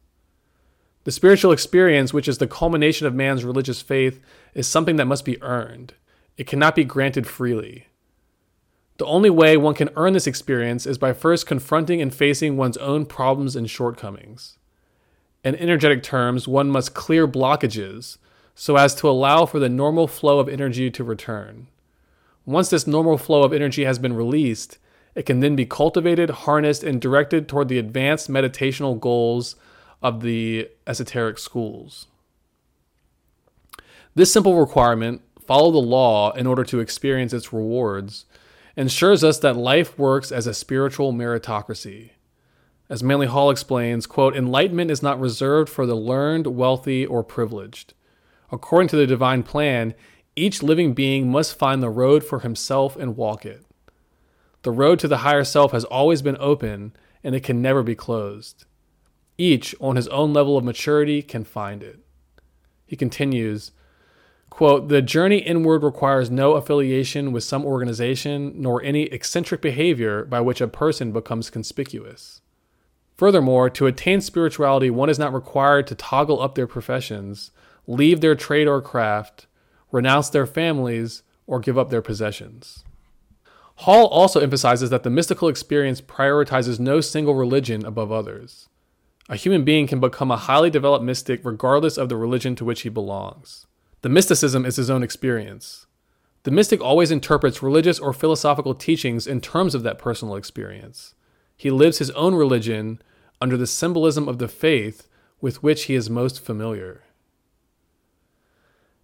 [1.08, 4.20] The spiritual experience, which is the culmination of man's religious faith,
[4.54, 5.94] is something that must be earned.
[6.36, 7.88] It cannot be granted freely.
[8.98, 12.76] The only way one can earn this experience is by first confronting and facing one's
[12.76, 14.58] own problems and shortcomings.
[15.46, 18.18] In energetic terms, one must clear blockages
[18.54, 21.68] so as to allow for the normal flow of energy to return.
[22.46, 24.78] Once this normal flow of energy has been released,
[25.16, 29.56] it can then be cultivated, harnessed, and directed toward the advanced meditational goals
[30.02, 32.08] of the esoteric schools.
[34.16, 38.26] This simple requirement, follow the law in order to experience its rewards,
[38.76, 42.12] ensures us that life works as a spiritual meritocracy.
[42.90, 47.94] As Manly Hall explains, quote, enlightenment is not reserved for the learned, wealthy, or privileged.
[48.52, 49.94] According to the divine plan,
[50.36, 53.66] each living being must find the road for himself and walk it.
[54.62, 57.96] The road to the higher self has always been open, and it can never be
[57.96, 58.66] closed.
[59.38, 62.00] Each, on his own level of maturity, can find it.
[62.86, 63.72] He continues,
[64.50, 70.42] quote, The journey inward requires no affiliation with some organization nor any eccentric behavior by
[70.42, 72.42] which a person becomes conspicuous.
[73.16, 77.52] Furthermore, to attain spirituality, one is not required to toggle up their professions,
[77.88, 79.48] leave their trade or craft,
[79.92, 82.84] renounce their families, or give up their possessions.
[83.82, 88.70] Hall also emphasizes that the mystical experience prioritizes no single religion above others.
[89.30, 92.82] A human being can become a highly developed mystic regardless of the religion to which
[92.82, 93.68] he belongs.
[94.02, 95.86] The mysticism is his own experience.
[96.44, 101.14] The mystic always interprets religious or philosophical teachings in terms of that personal experience.
[101.58, 103.02] He lives his own religion
[103.42, 105.10] under the symbolism of the faith
[105.42, 107.04] with which he is most familiar.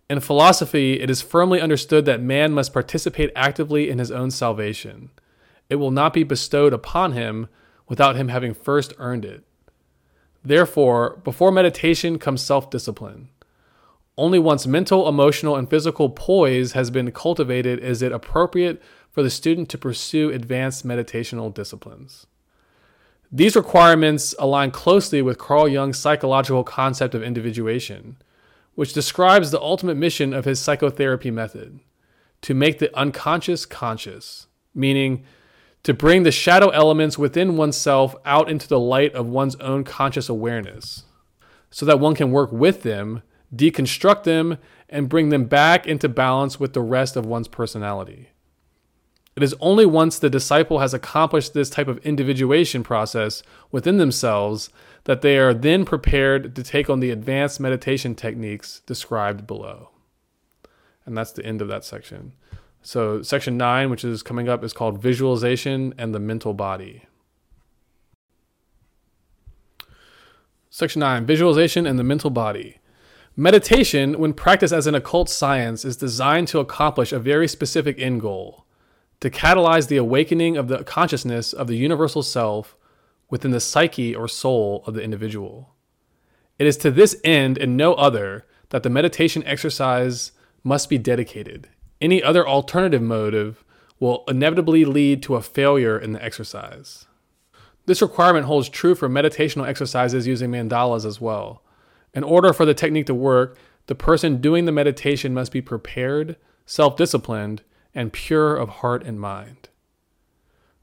[0.09, 5.09] In philosophy, it is firmly understood that man must participate actively in his own salvation.
[5.69, 7.49] It will not be bestowed upon him
[7.87, 9.43] without him having first earned it.
[10.43, 13.29] Therefore, before meditation comes self discipline.
[14.17, 19.29] Only once mental, emotional, and physical poise has been cultivated is it appropriate for the
[19.29, 22.27] student to pursue advanced meditational disciplines.
[23.31, 28.17] These requirements align closely with Carl Jung's psychological concept of individuation,
[28.75, 31.79] which describes the ultimate mission of his psychotherapy method
[32.41, 35.23] to make the unconscious conscious, meaning
[35.83, 40.29] to bring the shadow elements within oneself out into the light of one's own conscious
[40.29, 41.03] awareness
[41.69, 43.21] so that one can work with them,
[43.53, 44.57] deconstruct them,
[44.89, 48.29] and bring them back into balance with the rest of one's personality.
[49.35, 53.41] It is only once the disciple has accomplished this type of individuation process
[53.71, 54.69] within themselves
[55.05, 59.89] that they are then prepared to take on the advanced meditation techniques described below.
[61.05, 62.33] And that's the end of that section.
[62.85, 67.05] So, section nine, which is coming up, is called Visualization and the Mental Body.
[70.69, 72.79] Section nine Visualization and the Mental Body.
[73.37, 78.19] Meditation, when practiced as an occult science, is designed to accomplish a very specific end
[78.19, 78.65] goal
[79.21, 82.75] to catalyze the awakening of the consciousness of the universal self
[83.29, 85.73] within the psyche or soul of the individual.
[86.59, 90.33] It is to this end and no other that the meditation exercise
[90.65, 91.69] must be dedicated.
[92.01, 93.63] Any other alternative motive
[93.99, 97.05] will inevitably lead to a failure in the exercise.
[97.85, 101.61] This requirement holds true for meditational exercises using mandalas as well.
[102.13, 106.37] In order for the technique to work, the person doing the meditation must be prepared,
[106.65, 109.69] self disciplined, and pure of heart and mind.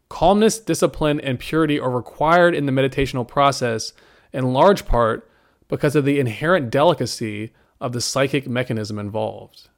[0.09, 3.93] Calmness, discipline, and purity are required in the meditational process
[4.33, 5.31] in large part
[5.69, 9.69] because of the inherent delicacy of the psychic mechanism involved.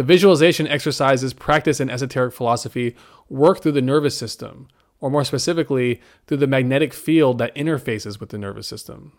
[0.00, 2.96] The visualization exercises practiced in esoteric philosophy
[3.28, 4.66] work through the nervous system,
[4.98, 9.12] or more specifically, through the magnetic field that interfaces with the nervous system.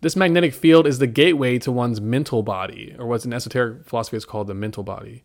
[0.00, 4.16] This magnetic field is the gateway to one's mental body, or what's in esoteric philosophy
[4.16, 5.22] is called the mental body,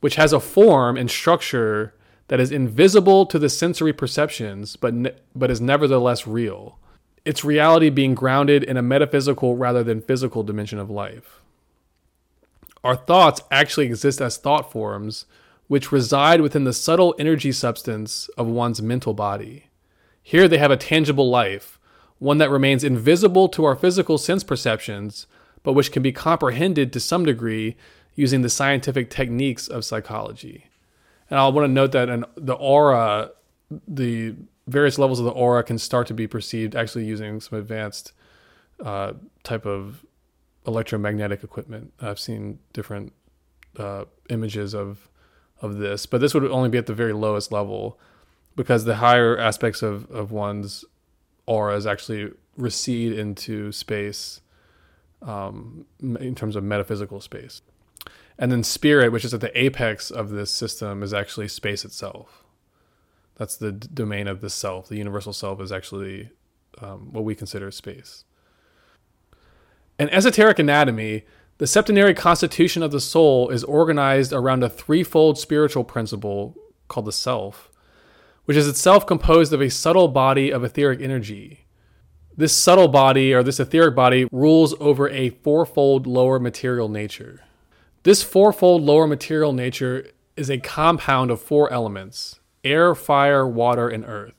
[0.00, 1.94] which has a form and structure
[2.26, 6.80] that is invisible to the sensory perceptions, but, ne- but is nevertheless real.
[7.24, 11.37] Its reality being grounded in a metaphysical rather than physical dimension of life.
[12.88, 15.26] Our thoughts actually exist as thought forms,
[15.66, 19.66] which reside within the subtle energy substance of one's mental body.
[20.22, 21.78] Here they have a tangible life,
[22.18, 25.26] one that remains invisible to our physical sense perceptions,
[25.62, 27.76] but which can be comprehended to some degree
[28.14, 30.64] using the scientific techniques of psychology.
[31.28, 33.32] And I want to note that an, the aura,
[33.86, 34.34] the
[34.66, 38.12] various levels of the aura can start to be perceived actually using some advanced
[38.82, 39.12] uh,
[39.42, 40.06] type of
[40.68, 41.92] electromagnetic equipment.
[42.00, 43.12] I've seen different
[43.76, 45.08] uh, images of
[45.60, 47.98] of this, but this would only be at the very lowest level
[48.54, 50.84] because the higher aspects of, of one's
[51.46, 54.40] auras actually recede into space
[55.22, 57.60] um, in terms of metaphysical space.
[58.38, 62.44] And then spirit, which is at the apex of this system, is actually space itself.
[63.34, 64.88] That's the d- domain of the self.
[64.88, 66.30] The universal self is actually
[66.80, 68.24] um, what we consider space.
[69.98, 71.24] In esoteric anatomy,
[71.58, 77.12] the septenary constitution of the soul is organized around a threefold spiritual principle called the
[77.12, 77.68] self,
[78.44, 81.66] which is itself composed of a subtle body of etheric energy.
[82.36, 87.40] This subtle body or this etheric body rules over a fourfold lower material nature.
[88.04, 94.04] This fourfold lower material nature is a compound of four elements air, fire, water, and
[94.04, 94.34] earth.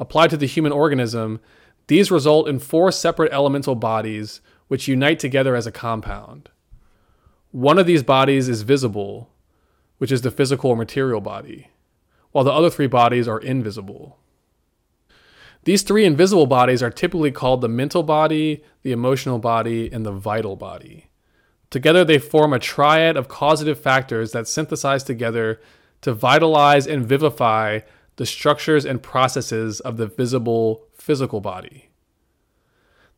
[0.00, 1.40] Applied to the human organism,
[1.86, 4.40] these result in four separate elemental bodies
[4.74, 6.50] which unite together as a compound.
[7.52, 9.30] One of these bodies is visible,
[9.98, 11.68] which is the physical or material body,
[12.32, 14.18] while the other three bodies are invisible.
[15.62, 20.10] These three invisible bodies are typically called the mental body, the emotional body, and the
[20.10, 21.06] vital body.
[21.70, 25.60] Together, they form a triad of causative factors that synthesize together
[26.00, 27.78] to vitalize and vivify
[28.16, 31.90] the structures and processes of the visible physical body.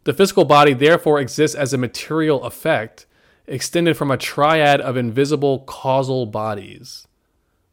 [0.07, 3.07] The physical body therefore exists as a material effect
[3.49, 7.09] extended from a triad of invisible causal bodies.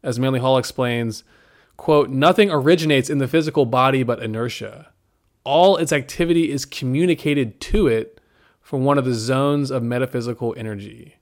[0.01, 1.23] As Manly Hall explains,
[1.77, 4.87] quote, nothing originates in the physical body but inertia.
[5.43, 8.19] All its activity is communicated to it
[8.61, 11.17] from one of the zones of metaphysical energy.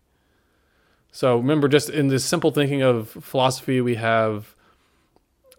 [1.12, 4.56] So remember, just in this simple thinking of philosophy, we have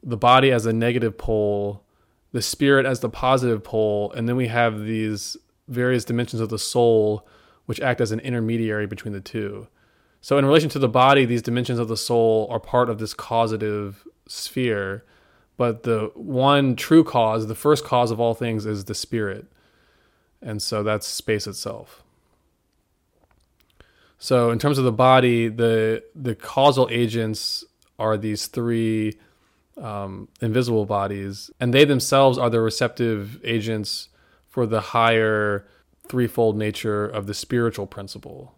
[0.02, 1.84] the body as a negative pole,
[2.32, 5.36] the spirit as the positive pole, and then we have these
[5.68, 7.26] various dimensions of the soul
[7.66, 9.68] which act as an intermediary between the two.
[10.20, 13.14] So, in relation to the body, these dimensions of the soul are part of this
[13.14, 15.04] causative sphere,
[15.56, 19.46] but the one true cause, the first cause of all things, is the spirit.
[20.40, 22.02] And so that's space itself.
[24.18, 27.64] So, in terms of the body, the the causal agents
[27.98, 29.18] are these three
[29.76, 34.08] um, invisible bodies, and they themselves are the receptive agents
[34.52, 35.66] for the higher
[36.08, 38.54] threefold nature of the spiritual principle,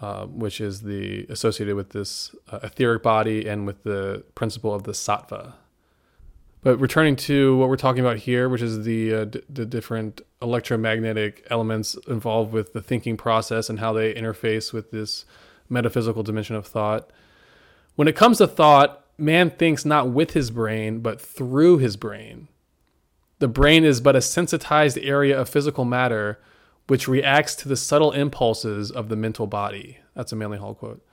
[0.00, 4.84] uh, which is the associated with this uh, etheric body and with the principle of
[4.84, 5.52] the sattva.
[6.62, 10.22] But returning to what we're talking about here, which is the uh, d- the different
[10.40, 15.26] electromagnetic elements involved with the thinking process and how they interface with this
[15.68, 17.10] metaphysical dimension of thought.
[17.96, 22.48] When it comes to thought, man thinks not with his brain, but through his brain.
[23.42, 26.38] The brain is but a sensitized area of physical matter
[26.86, 29.98] which reacts to the subtle impulses of the mental body.
[30.14, 31.04] That's a Manly Hall quote.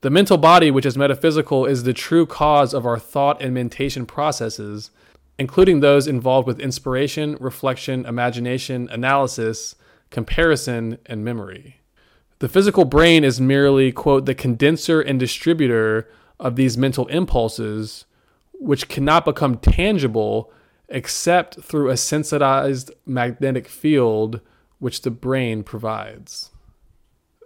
[0.00, 4.06] The mental body, which is metaphysical, is the true cause of our thought and mentation
[4.06, 4.90] processes,
[5.38, 9.76] including those involved with inspiration, reflection, imagination, analysis,
[10.10, 11.76] comparison, and memory.
[12.40, 16.10] The physical brain is merely, quote, the condenser and distributor
[16.40, 18.04] of these mental impulses,
[18.50, 20.52] which cannot become tangible
[20.92, 24.40] except through a sensitized magnetic field
[24.78, 26.50] which the brain provides.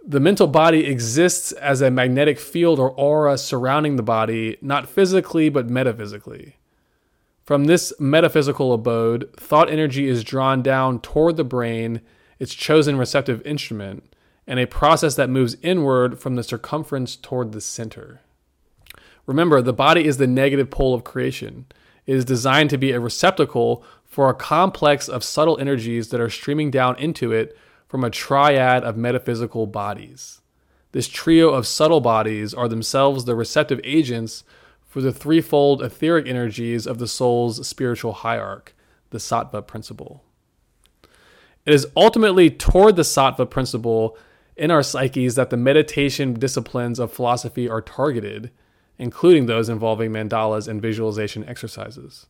[0.05, 5.49] The mental body exists as a magnetic field or aura surrounding the body, not physically
[5.49, 6.57] but metaphysically.
[7.45, 12.01] From this metaphysical abode, thought energy is drawn down toward the brain,
[12.39, 14.13] its chosen receptive instrument,
[14.45, 18.19] and a process that moves inward from the circumference toward the center.
[19.25, 21.65] Remember, the body is the negative pole of creation.
[22.07, 26.71] Is designed to be a receptacle for a complex of subtle energies that are streaming
[26.71, 27.55] down into it
[27.87, 30.41] from a triad of metaphysical bodies.
[30.93, 34.43] This trio of subtle bodies are themselves the receptive agents
[34.85, 38.73] for the threefold etheric energies of the soul's spiritual hierarchy,
[39.09, 40.23] the sattva principle.
[41.65, 44.17] It is ultimately toward the sattva principle
[44.55, 48.49] in our psyches that the meditation disciplines of philosophy are targeted
[48.97, 52.27] including those involving mandalas and visualization exercises.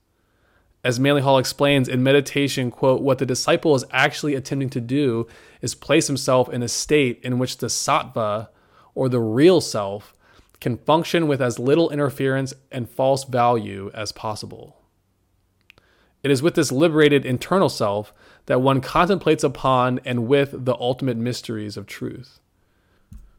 [0.84, 5.28] As Manly Hall explains in meditation, quote, what the disciple is actually attempting to do
[5.62, 8.50] is place himself in a state in which the sattva,
[8.96, 10.14] or the real self,
[10.60, 14.78] can function with as little interference and false value as possible.
[16.24, 18.14] It is with this liberated internal self
[18.48, 22.40] that one contemplates upon and with the ultimate mysteries of truth.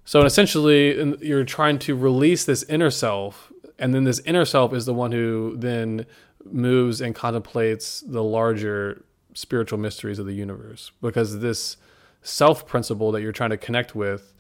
[0.09, 4.87] So essentially, you're trying to release this inner self, and then this inner self is
[4.87, 6.07] the one who then
[6.51, 9.05] moves and contemplates the larger
[9.35, 10.93] spiritual mysteries of the universe.
[11.03, 11.77] Because this
[12.23, 14.33] self principle that you're trying to connect with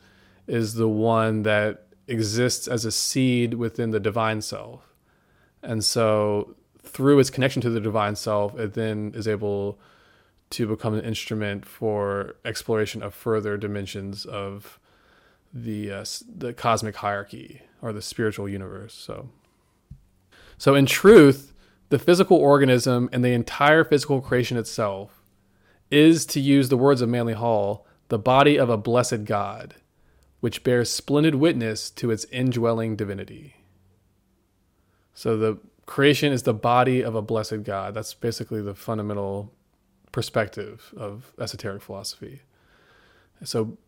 [0.46, 4.94] is the one that exists as a seed within the divine self.
[5.62, 9.78] And so, through its connection to the divine self, it then is able
[10.48, 14.80] to become an instrument for exploration of further dimensions of
[15.52, 16.04] the uh,
[16.36, 18.94] the cosmic hierarchy or the spiritual universe.
[18.94, 19.30] So,
[20.56, 21.52] so in truth,
[21.90, 25.22] the physical organism and the entire physical creation itself
[25.90, 29.76] is, to use the words of Manly Hall, the body of a blessed God,
[30.40, 33.56] which bears splendid witness to its indwelling divinity.
[35.14, 37.94] So the creation is the body of a blessed God.
[37.94, 39.52] That's basically the fundamental
[40.12, 42.42] perspective of esoteric philosophy.
[43.44, 43.78] So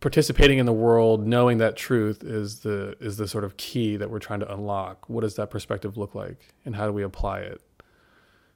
[0.00, 4.10] participating in the world, knowing that truth is the is the sort of key that
[4.10, 5.08] we're trying to unlock.
[5.08, 7.60] What does that perspective look like and how do we apply it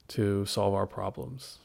[0.08, 1.58] to solve our problems?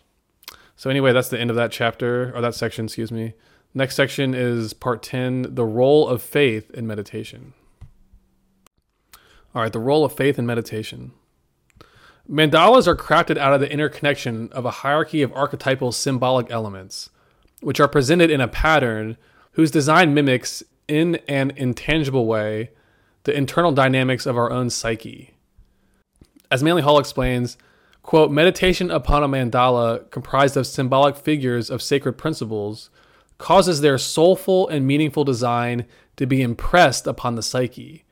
[0.75, 3.33] So anyway, that's the end of that chapter or that section, excuse me.
[3.73, 7.53] Next section is part 10, the role of faith in meditation.
[9.53, 11.11] All right, the role of faith in meditation.
[12.29, 17.09] Mandalas are crafted out of the interconnection of a hierarchy of archetypal symbolic elements,
[17.61, 19.17] which are presented in a pattern
[19.55, 22.69] whose design mimics, in an intangible way,
[23.23, 25.33] the internal dynamics of our own psyche.
[26.51, 27.57] As Manly Hall explains,
[28.03, 32.91] quote, meditation upon a mandala comprised of symbolic figures of sacred principles
[33.37, 35.85] causes their soulful and meaningful design
[36.17, 38.05] to be impressed upon the psyche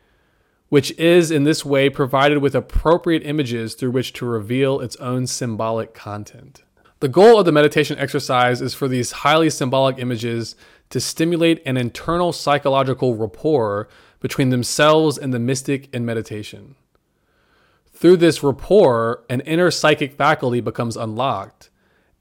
[0.73, 5.27] which is in this way provided with appropriate images through which to reveal its own
[5.27, 6.62] symbolic content.
[7.03, 10.55] The goal of the meditation exercise is for these highly symbolic images
[10.89, 13.89] to stimulate an internal psychological rapport
[14.21, 16.75] between themselves and the mystic in meditation.
[17.91, 21.69] Through this rapport, an inner psychic faculty becomes unlocked,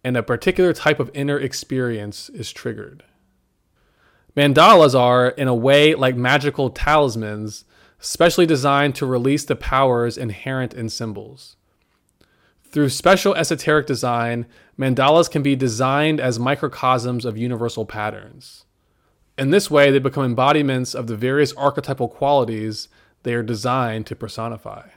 [0.03, 3.05] and a particular type of inner experience is triggered.
[4.37, 7.65] Mandalas are, in a way, like magical talismans
[8.01, 11.55] specially designed to release the powers inherent in symbols.
[12.73, 14.47] Through special esoteric design,
[14.79, 18.65] mandalas can be designed as microcosms of universal patterns.
[19.39, 22.89] In this way, they become embodiments of the various archetypal qualities
[23.23, 24.89] they are designed to personify.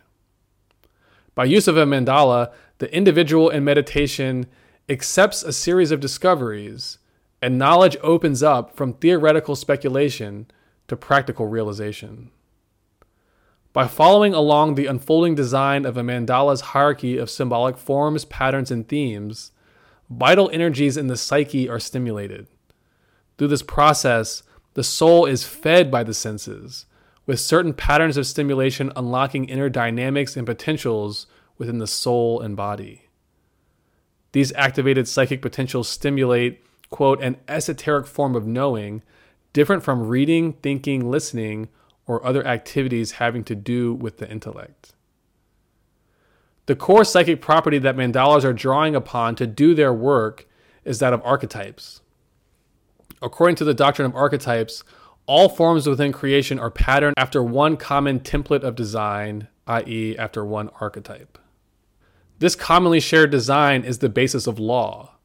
[1.36, 4.48] By use of a mandala, the individual in meditation
[4.90, 6.98] accepts a series of discoveries,
[7.42, 10.48] and knowledge opens up from theoretical speculation
[10.88, 12.32] to practical realization.
[13.74, 18.88] By following along the unfolding design of a mandala's hierarchy of symbolic forms, patterns, and
[18.88, 19.52] themes,
[20.10, 22.48] vital energies in the psyche are stimulated.
[23.38, 24.44] Through this process,
[24.74, 26.86] the soul is fed by the senses,
[27.26, 31.28] with certain patterns of stimulation unlocking inner dynamics and potentials
[31.58, 33.04] within the soul and body.
[34.34, 39.02] These activated psychic potentials stimulate, quote, an esoteric form of knowing
[39.54, 41.70] different from reading, thinking, listening,
[42.06, 44.95] or other activities having to do with the intellect.
[46.68, 50.48] The core psychic property that mandalas are drawing upon to do their work
[50.84, 52.02] is that of archetypes.
[53.22, 54.84] According to the doctrine of archetypes,
[55.28, 60.70] all forms within creation are patterned after one common template of design, i.e., after one
[60.80, 61.38] archetype.
[62.40, 65.16] This commonly shared design is the basis of law.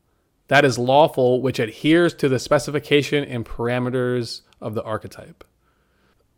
[0.48, 5.44] That is lawful, which adheres to the specification and parameters of the archetype.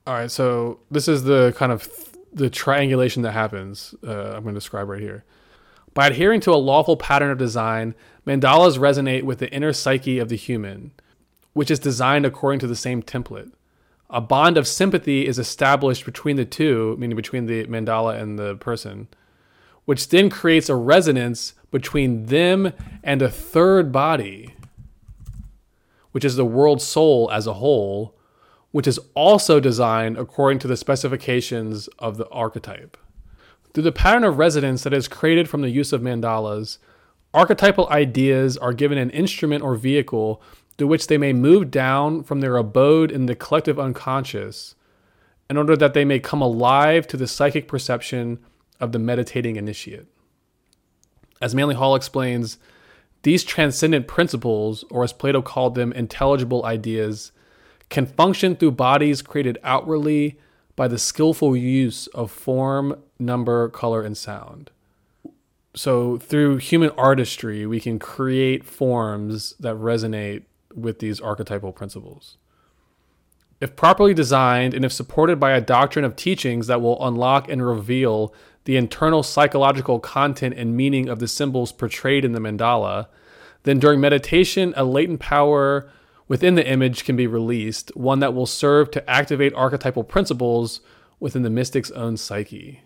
[0.06, 1.82] All right, so this is the kind of
[2.32, 3.94] the triangulation that happens.
[4.06, 5.24] Uh, I'm going to describe right here.
[5.94, 7.94] By adhering to a lawful pattern of design,
[8.26, 10.92] mandalas resonate with the inner psyche of the human,
[11.52, 13.52] which is designed according to the same template.
[14.08, 18.56] A bond of sympathy is established between the two, meaning between the mandala and the
[18.56, 19.08] person,
[19.84, 22.72] which then creates a resonance between them
[23.02, 24.54] and a third body,
[26.12, 28.14] which is the world soul as a whole,
[28.72, 32.96] which is also designed according to the specifications of the archetype.
[33.72, 36.78] Through the pattern of resonance that is created from the use of mandalas,
[37.32, 40.42] archetypal ideas are given an instrument or vehicle
[40.76, 44.74] through which they may move down from their abode in the collective unconscious
[45.48, 48.38] in order that they may come alive to the psychic perception
[48.80, 50.06] of the meditating initiate.
[51.40, 52.58] As Manly Hall explains,
[53.22, 57.32] these transcendent principles, or as Plato called them, intelligible ideas,
[57.92, 60.38] can function through bodies created outwardly
[60.76, 64.70] by the skillful use of form, number, color, and sound.
[65.74, 72.38] So, through human artistry, we can create forms that resonate with these archetypal principles.
[73.60, 77.64] If properly designed and if supported by a doctrine of teachings that will unlock and
[77.64, 78.34] reveal
[78.64, 83.08] the internal psychological content and meaning of the symbols portrayed in the mandala,
[83.64, 85.90] then during meditation, a latent power
[86.28, 90.80] within the image can be released, one that will serve to activate archetypal principles
[91.20, 92.82] within the mystic's own psyche.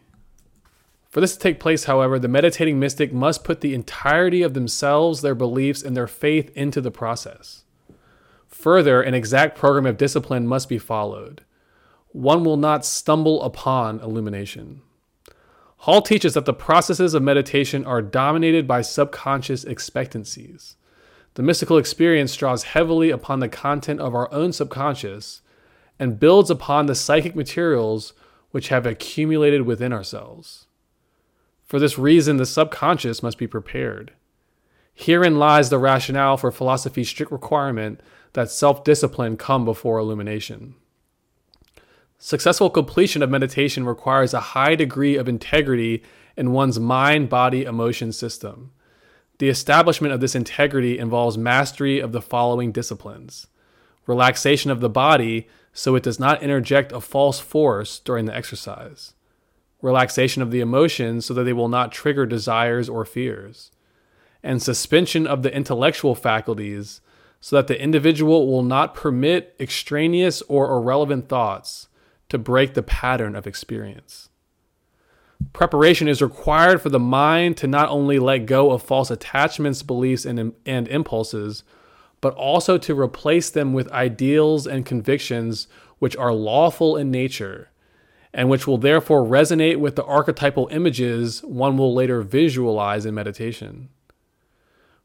[1.09, 5.23] For this to take place, however, the meditating mystic must put the entirety of themselves,
[5.23, 7.65] their beliefs, and their faith into the process.
[8.49, 11.43] Further, an exact program of discipline must be followed.
[12.09, 14.83] One will not stumble upon illumination.
[15.79, 20.77] Hall teaches that the processes of meditation are dominated by subconscious expectancies.
[21.37, 25.43] The mystical experience draws heavily upon the content of our own subconscious
[25.99, 28.15] and builds upon the psychic materials
[28.53, 30.67] which have accumulated within ourselves.
[31.63, 34.15] For this reason, the subconscious must be prepared.
[34.95, 38.01] Herein lies the rationale for philosophy's strict requirement
[38.33, 40.75] that self discipline come before illumination.
[42.17, 46.03] Successful completion of meditation requires a high degree of integrity
[46.35, 48.73] in one's mind body emotion system.
[49.39, 53.47] The establishment of this integrity involves mastery of the following disciplines.
[54.07, 59.13] Relaxation of the body so it does not interject a false force during the exercise,
[59.83, 63.71] relaxation of the emotions so that they will not trigger desires or fears,
[64.43, 67.03] and suspension of the intellectual faculties
[67.41, 71.89] so that the individual will not permit extraneous or irrelevant thoughts
[72.31, 74.31] to break the pattern of experience.
[75.53, 80.25] Preparation is required for the mind to not only let go of false attachments, beliefs,
[80.25, 81.63] and, and impulses,
[82.21, 85.69] but also to replace them with ideals and convictions
[85.99, 87.71] which are lawful in nature
[88.37, 93.89] and which will therefore resonate with the archetypal images one will later visualize in meditation.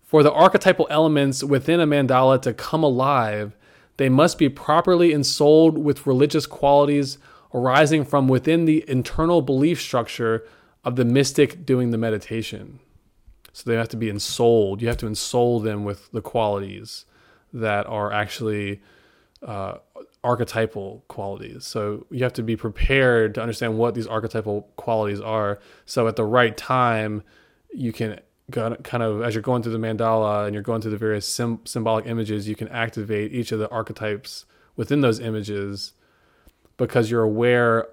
[0.01, 3.55] For the archetypal elements within a mandala to come alive,
[3.95, 7.17] they must be properly ensouled with religious qualities
[7.53, 10.45] arising from within the internal belief structure
[10.83, 12.79] of the mystic doing the meditation.
[13.53, 14.81] So they have to be ensouled.
[14.81, 17.05] You have to ensoul them with the qualities
[17.53, 18.81] that are actually
[19.45, 19.75] uh,
[20.23, 21.65] archetypal qualities.
[21.65, 25.59] So you have to be prepared to understand what these archetypal qualities are.
[25.85, 27.23] So at the right time,
[27.73, 28.19] you can
[28.51, 31.61] kind of as you're going through the mandala and you're going through the various sim-
[31.65, 34.45] symbolic images, you can activate each of the archetypes
[34.75, 35.93] within those images
[36.77, 37.87] because you're aware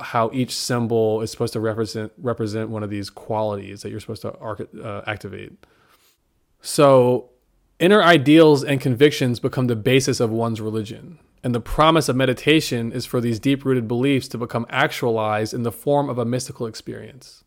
[0.00, 4.22] how each symbol is supposed to represent represent one of these qualities that you're supposed
[4.22, 5.52] to uh, activate.
[6.60, 7.30] So,
[7.78, 11.18] inner ideals and convictions become the basis of one's religion.
[11.44, 15.62] And the promise of meditation is for these deep rooted beliefs to become actualized in
[15.62, 17.44] the form of a mystical experience.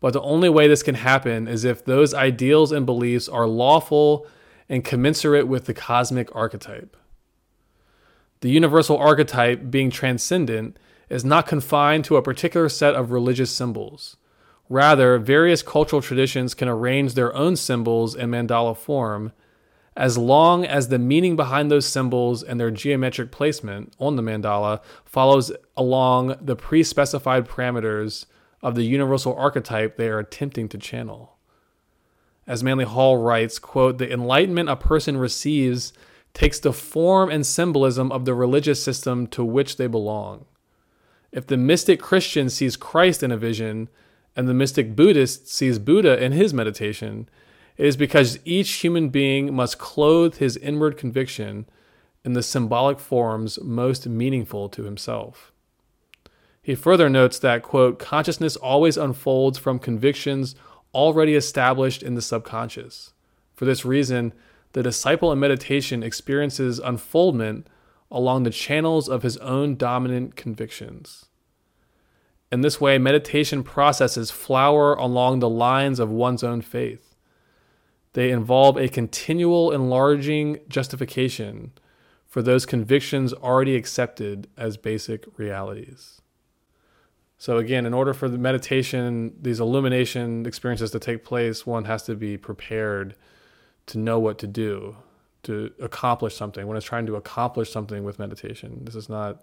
[0.00, 4.26] But the only way this can happen is if those ideals and beliefs are lawful
[4.68, 6.96] and commensurate with the cosmic archetype.
[8.40, 10.78] The universal archetype, being transcendent,
[11.08, 14.16] is not confined to a particular set of religious symbols.
[14.68, 19.32] Rather, various cultural traditions can arrange their own symbols in mandala form
[19.96, 24.80] as long as the meaning behind those symbols and their geometric placement on the mandala
[25.04, 28.26] follows along the pre specified parameters
[28.62, 31.36] of the universal archetype they are attempting to channel.
[32.46, 35.92] As Manly Hall writes, quote, the enlightenment a person receives
[36.34, 40.44] takes the form and symbolism of the religious system to which they belong.
[41.32, 43.88] If the mystic Christian sees Christ in a vision,
[44.36, 47.28] and the mystic Buddhist sees Buddha in his meditation,
[47.76, 51.66] it is because each human being must clothe his inward conviction
[52.24, 55.52] in the symbolic forms most meaningful to himself.
[56.62, 60.54] He further notes that, quote, consciousness always unfolds from convictions
[60.92, 63.12] already established in the subconscious.
[63.54, 64.32] For this reason,
[64.72, 67.66] the disciple in meditation experiences unfoldment
[68.10, 71.26] along the channels of his own dominant convictions.
[72.52, 77.14] In this way, meditation processes flower along the lines of one's own faith.
[78.12, 81.72] They involve a continual enlarging justification
[82.26, 86.20] for those convictions already accepted as basic realities.
[87.38, 92.02] So, again, in order for the meditation, these illumination experiences to take place, one has
[92.04, 93.14] to be prepared
[93.90, 94.96] to know what to do
[95.42, 96.66] to accomplish something.
[96.66, 99.42] When it's trying to accomplish something with meditation this is not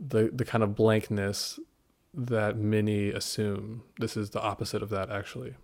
[0.00, 1.58] the the kind of blankness
[2.14, 3.82] that many assume.
[3.98, 5.54] This is the opposite of that actually.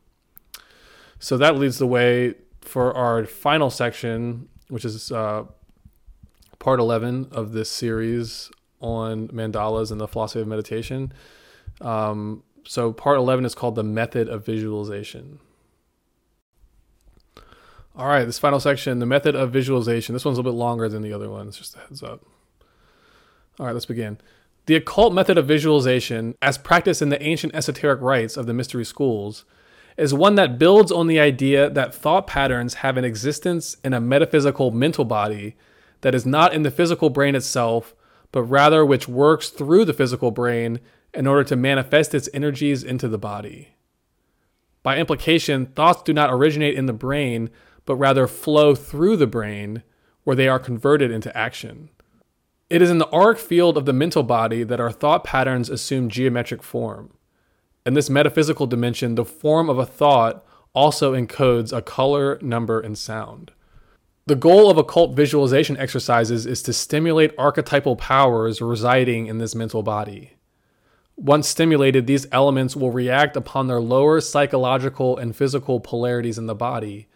[1.19, 5.45] So that leads the way for our final section which is uh,
[6.59, 11.13] part 11 of this series on mandalas and the philosophy of meditation.
[11.81, 15.41] Um, so part 11 is called the method of visualization
[17.99, 20.13] all right, this final section, the method of visualization.
[20.13, 22.25] This one's a little bit longer than the other ones, just a heads up.
[23.59, 24.19] All right, let's begin.
[24.67, 28.85] The occult method of visualization, as practiced in the ancient esoteric rites of the mystery
[28.85, 29.45] schools,
[29.97, 34.01] is one that builds on the idea that thought patterns have an existence in a
[34.01, 35.57] metaphysical mental body
[36.03, 37.97] that is not in the physical brain itself,
[38.31, 40.79] but rather which works through the physical brain
[41.13, 43.71] in order to manifest its energies into the body.
[44.85, 47.51] By implication, thoughts do not originate in the brain,
[47.89, 49.83] but rather flow through the brain,
[50.23, 51.89] where they are converted into action.
[52.69, 56.11] It is in the auric field of the mental body that our thought patterns assume
[56.11, 57.15] geometric form.
[57.87, 62.99] In this metaphysical dimension, the form of a thought also encodes a color, number, and
[62.99, 63.53] sound.
[64.27, 69.83] The goal of occult visualization exercises is to stimulate archetypal powers residing in this mental
[69.83, 70.35] body.
[71.17, 76.55] Once stimulated, these elements will react upon their lower psychological and physical polarities in the
[76.55, 77.09] body,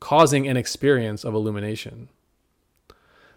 [0.00, 2.08] causing an experience of illumination.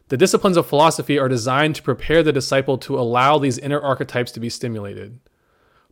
[0.10, 4.32] The disciplines of philosophy are designed to prepare the disciple to allow these inner archetypes
[4.34, 5.20] to be stimulated.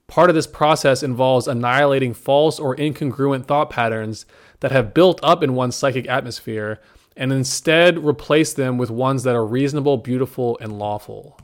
[0.08, 4.26] Part of this process involves annihilating false or incongruent thought patterns
[4.62, 6.80] that have built up in one's psychic atmosphere
[7.16, 11.38] and instead replace them with ones that are reasonable, beautiful, and lawful.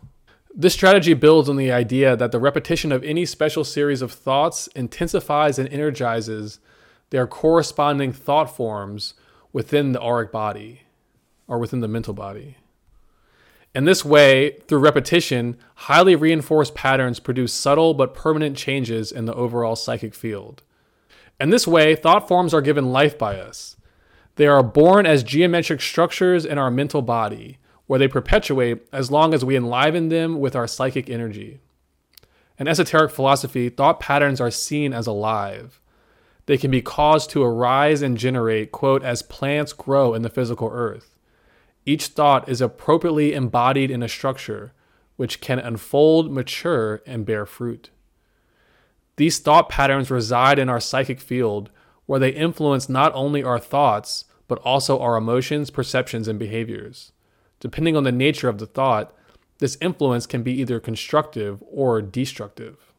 [0.56, 4.68] This strategy builds on the idea that the repetition of any special series of thoughts
[4.68, 6.60] intensifies and energizes
[7.14, 9.14] their corresponding thought forms
[9.52, 10.82] within the auric body
[11.48, 12.58] or within the mental body.
[13.76, 19.36] In this way, through repetition, highly reinforced patterns produce subtle but permanent changes in the
[19.36, 20.64] overall psychic field.
[21.40, 23.76] In this way, thought forms are given life by us.
[24.38, 29.36] They are born as geometric structures in our mental body, where they perpetuate as long
[29.36, 31.60] as we enliven them with our psychic energy.
[32.58, 35.80] In esoteric philosophy, thought patterns are seen as alive.
[36.46, 40.70] They can be caused to arise and generate, quote, as plants grow in the physical
[40.72, 41.16] earth.
[41.86, 44.74] Each thought is appropriately embodied in a structure
[45.16, 47.90] which can unfold, mature, and bear fruit.
[49.16, 51.70] These thought patterns reside in our psychic field,
[52.06, 57.12] where they influence not only our thoughts, but also our emotions, perceptions, and behaviors.
[57.60, 59.16] Depending on the nature of the thought,
[59.60, 62.93] this influence can be either constructive or destructive.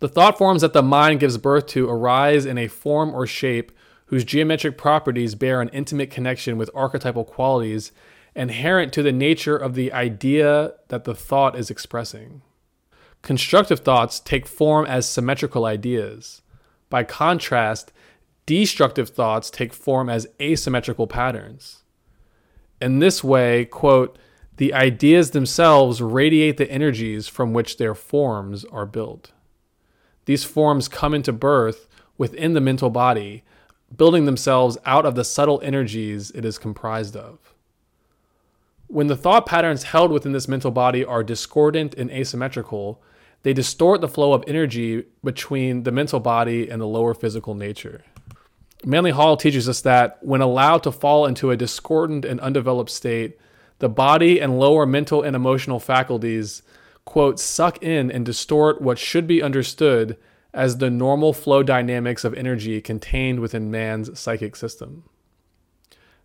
[0.00, 3.72] The thought forms that the mind gives birth to arise in a form or shape
[4.06, 7.92] whose geometric properties bear an intimate connection with archetypal qualities
[8.34, 12.42] inherent to the nature of the idea that the thought is expressing.
[13.22, 16.42] Constructive thoughts take form as symmetrical ideas.
[16.90, 17.90] By contrast,
[18.44, 21.82] destructive thoughts take form as asymmetrical patterns.
[22.80, 24.18] In this way, quote,
[24.58, 29.32] the ideas themselves radiate the energies from which their forms are built.
[30.26, 33.42] These forms come into birth within the mental body
[33.96, 37.54] building themselves out of the subtle energies it is comprised of.
[38.88, 43.02] When the thought patterns held within this mental body are discordant and asymmetrical,
[43.42, 48.04] they distort the flow of energy between the mental body and the lower physical nature.
[48.84, 53.38] Manly Hall teaches us that when allowed to fall into a discordant and undeveloped state,
[53.78, 56.62] the body and lower mental and emotional faculties,
[57.06, 60.18] quote, suck in and distort what should be understood
[60.52, 65.04] as the normal flow dynamics of energy contained within man's psychic system.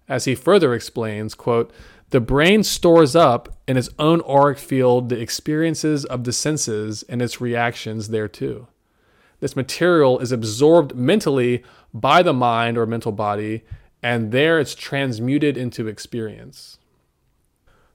[0.09, 1.71] As he further explains, quote,
[2.09, 7.21] the brain stores up in its own auric field the experiences of the senses and
[7.21, 8.67] its reactions thereto.
[9.39, 11.63] This material is absorbed mentally
[11.93, 13.63] by the mind or mental body,
[14.03, 16.79] and there it's transmuted into experience.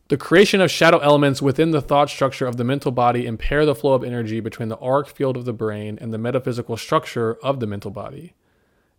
[0.08, 3.74] The creation of shadow elements within the thought structure of the mental body impair the
[3.74, 7.58] flow of energy between the auric field of the brain and the metaphysical structure of
[7.58, 8.34] the mental body.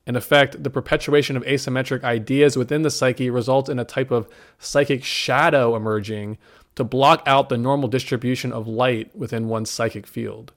[0.05, 4.27] In effect, the perpetuation of asymmetric ideas within the psyche results in a type of
[4.59, 6.37] psychic shadow emerging
[6.75, 10.51] to block out the normal distribution of light within one's psychic field.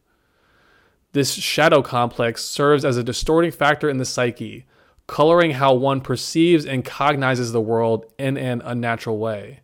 [1.12, 4.66] This shadow complex serves as a distorting factor in the psyche,
[5.07, 9.61] coloring how one perceives and cognizes the world in an unnatural way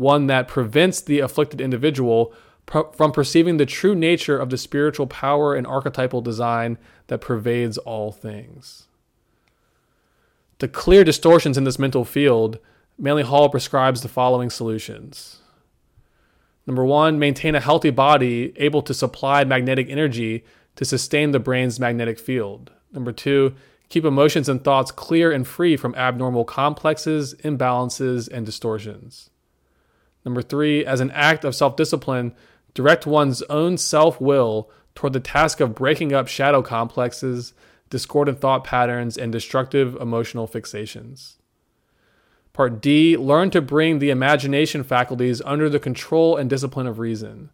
[0.00, 2.32] one that prevents the afflicted individual
[2.66, 6.78] from perceiving the true nature of the spiritual power and archetypal design
[7.08, 8.86] that pervades all things.
[10.60, 12.58] To clear distortions in this mental field,
[12.98, 15.38] Manly Hall prescribes the following solutions.
[16.66, 20.44] Number one, maintain a healthy body able to supply magnetic energy
[20.76, 22.70] to sustain the brain's magnetic field.
[22.92, 23.54] Number two,
[23.88, 29.29] keep emotions and thoughts clear and free from abnormal complexes, imbalances, and distortions.
[30.24, 32.34] Number three, as an act of self discipline,
[32.74, 37.54] direct one's own self will toward the task of breaking up shadow complexes,
[37.88, 41.36] discordant thought patterns, and destructive emotional fixations.
[42.52, 47.50] Part D, learn to bring the imagination faculties under the control and discipline of reason.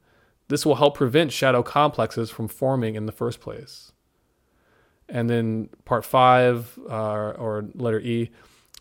[0.49, 3.93] This will help prevent shadow complexes from forming in the first place.
[5.09, 8.31] And then part five, uh, or letter E,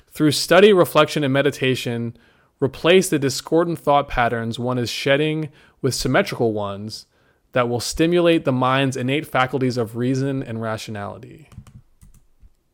[0.09, 2.17] through study, reflection, and meditation,
[2.61, 5.49] Replace the discordant thought patterns one is shedding
[5.81, 7.05] with symmetrical ones
[7.51, 11.49] that will stimulate the mind's innate faculties of reason and rationality.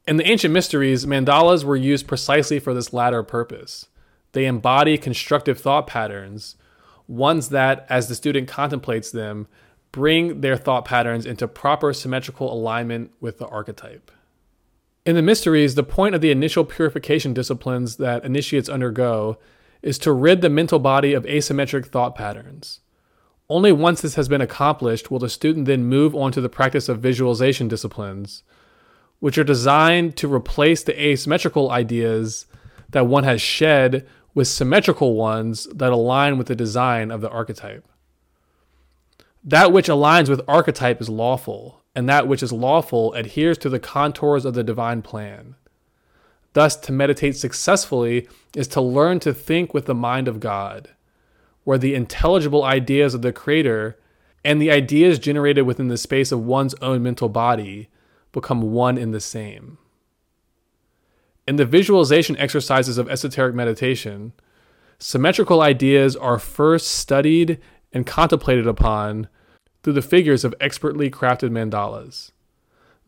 [0.08, 3.88] In the ancient mysteries, mandalas were used precisely for this latter purpose.
[4.34, 6.56] They embody constructive thought patterns,
[7.08, 9.48] ones that, as the student contemplates them,
[9.92, 14.12] bring their thought patterns into proper symmetrical alignment with the archetype.
[15.06, 19.38] In the mysteries, the point of the initial purification disciplines that initiates undergo
[19.82, 22.82] is to rid the mental body of asymmetric thought patterns.
[23.50, 26.88] Only once this has been accomplished will the student then move on to the practice
[26.88, 28.44] of visualization disciplines,
[29.20, 32.46] which are designed to replace the asymmetrical ideas
[32.92, 37.86] that one has shed with symmetrical ones that align with the design of the archetype.
[39.44, 43.80] That which aligns with archetype is lawful, and that which is lawful adheres to the
[43.80, 45.56] contours of the divine plan.
[46.54, 50.90] Thus, to meditate successfully is to learn to think with the mind of God
[51.64, 53.98] where the intelligible ideas of the creator
[54.44, 57.90] and the ideas generated within the space of one's own mental body
[58.32, 59.78] become one in the same.
[61.48, 64.34] In the visualization exercises of esoteric meditation,
[64.98, 67.60] symmetrical ideas are first studied
[67.94, 69.28] and contemplated upon
[69.84, 72.32] through the figures of expertly crafted mandalas.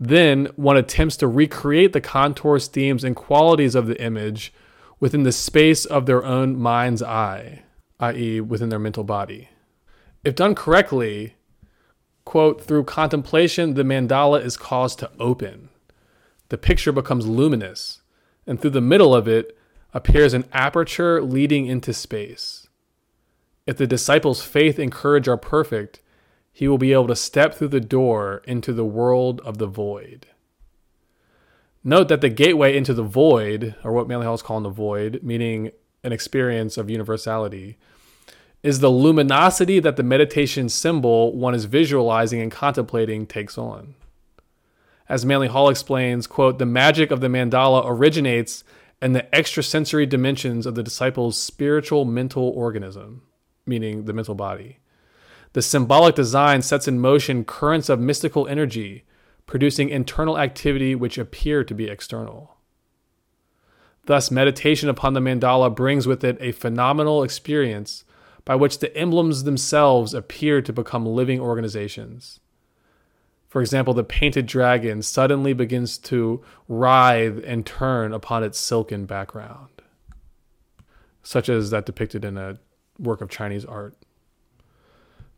[0.05, 4.53] Then one attempts to recreate the contours, themes, and qualities of the image
[4.99, 7.63] within the space of their own mind's eye
[8.01, 9.47] i.e., within their mental body.
[10.25, 11.35] If done correctly,
[12.25, 15.69] quote, through contemplation, the mandala is caused to open.
[16.49, 18.01] The picture becomes luminous,
[18.45, 19.57] and through the middle of it
[19.93, 22.67] appears an aperture leading into space.
[23.65, 26.01] If the disciple's faith and courage are perfect,
[26.53, 30.27] he will be able to step through the door into the world of the void.
[31.83, 35.19] Note that the gateway into the void, or what Manly Hall is calling the void,
[35.23, 35.71] meaning
[36.03, 37.77] an experience of universality,
[38.61, 43.95] is the luminosity that the meditation symbol one is visualizing and contemplating takes on.
[45.09, 48.63] As Manly Hall explains, quote, the magic of the mandala originates
[49.01, 53.23] in the extrasensory dimensions of the disciple's spiritual mental organism,
[53.65, 54.79] meaning the mental body.
[55.53, 59.05] The symbolic design sets in motion currents of mystical energy,
[59.45, 62.57] producing internal activity which appear to be external.
[64.05, 68.03] Thus, meditation upon the mandala brings with it a phenomenal experience
[68.45, 72.39] by which the emblems themselves appear to become living organizations.
[73.47, 79.83] For example, the painted dragon suddenly begins to writhe and turn upon its silken background,
[81.21, 82.57] such as that depicted in a
[82.97, 83.95] work of Chinese art.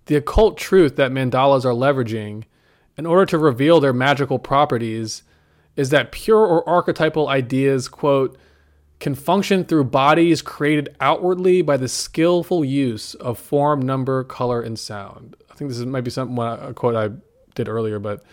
[0.06, 2.44] The occult truth that mandalas are leveraging
[2.98, 5.24] in order to reveal their magical properties
[5.76, 8.38] is that pure or archetypal ideas, quote,
[9.00, 14.80] can function through bodies created outwardly by the skillful use of form, number, color, and
[14.80, 15.36] sound.
[15.52, 17.14] I think this is, might be something a quote I
[17.56, 18.24] did earlier, but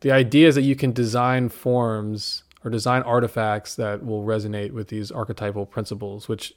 [0.00, 4.88] the idea is that you can design forms or design artifacts that will resonate with
[4.88, 6.54] these archetypal principles, which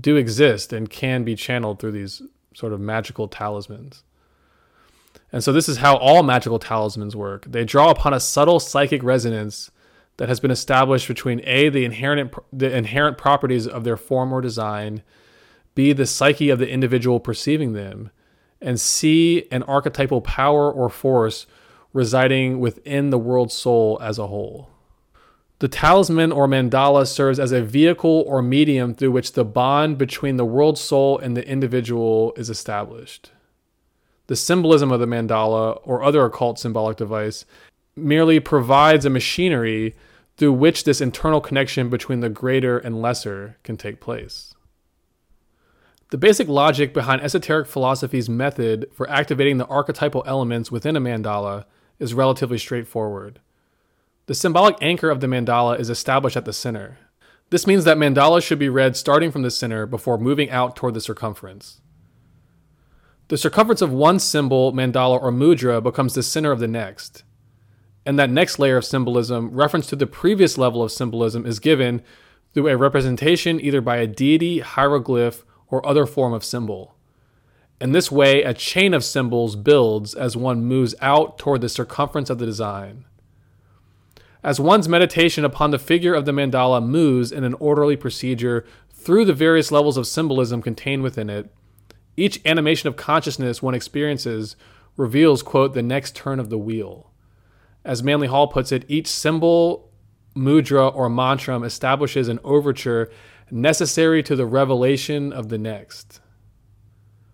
[0.00, 2.22] do exist and can be channeled through these
[2.54, 4.02] sort of magical talismans.
[5.30, 7.46] And so, this is how all magical talismans work.
[7.50, 9.70] They draw upon a subtle psychic resonance
[10.16, 14.40] that has been established between a the inherent the inherent properties of their form or
[14.40, 15.02] design,
[15.74, 18.10] b the psyche of the individual perceiving them,
[18.60, 21.46] and c an archetypal power or force
[21.92, 24.70] residing within the world soul as a whole.
[25.60, 30.36] The talisman or mandala serves as a vehicle or medium through which the bond between
[30.36, 33.30] the world soul and the individual is established.
[34.26, 37.44] The symbolism of the mandala or other occult symbolic device
[37.94, 39.94] merely provides a machinery
[40.36, 44.54] through which this internal connection between the greater and lesser can take place.
[46.10, 51.64] The basic logic behind esoteric philosophy's method for activating the archetypal elements within a mandala
[51.98, 53.40] is relatively straightforward.
[54.26, 56.98] The symbolic anchor of the mandala is established at the center.
[57.50, 60.94] This means that mandalas should be read starting from the center before moving out toward
[60.94, 61.80] the circumference.
[63.28, 67.22] The circumference of one symbol, mandala, or mudra becomes the center of the next
[68.06, 72.02] and that next layer of symbolism, reference to the previous level of symbolism, is given
[72.52, 76.94] through a representation either by a deity, hieroglyph, or other form of symbol.
[77.80, 82.30] In this way, a chain of symbols builds as one moves out toward the circumference
[82.30, 83.04] of the design.
[84.44, 89.24] As one's meditation upon the figure of the mandala moves in an orderly procedure through
[89.24, 91.50] the various levels of symbolism contained within it,
[92.14, 94.54] each animation of consciousness one experiences
[94.98, 97.10] reveals, quote, the next turn of the wheel.
[97.86, 99.90] As Manly Hall puts it, each symbol,
[100.36, 103.10] mudra, or mantram establishes an overture
[103.50, 106.20] necessary to the revelation of the next.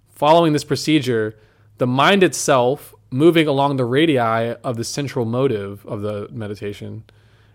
[0.08, 1.36] Following this procedure,
[1.78, 4.18] The mind itself, moving along the radii
[4.62, 7.04] of the central motive of the meditation,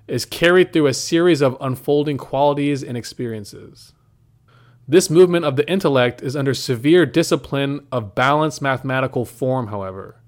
[0.07, 3.93] is carried through a series of unfolding qualities and experiences.
[4.87, 10.21] This movement of the intellect is under severe discipline of balanced mathematical form, however.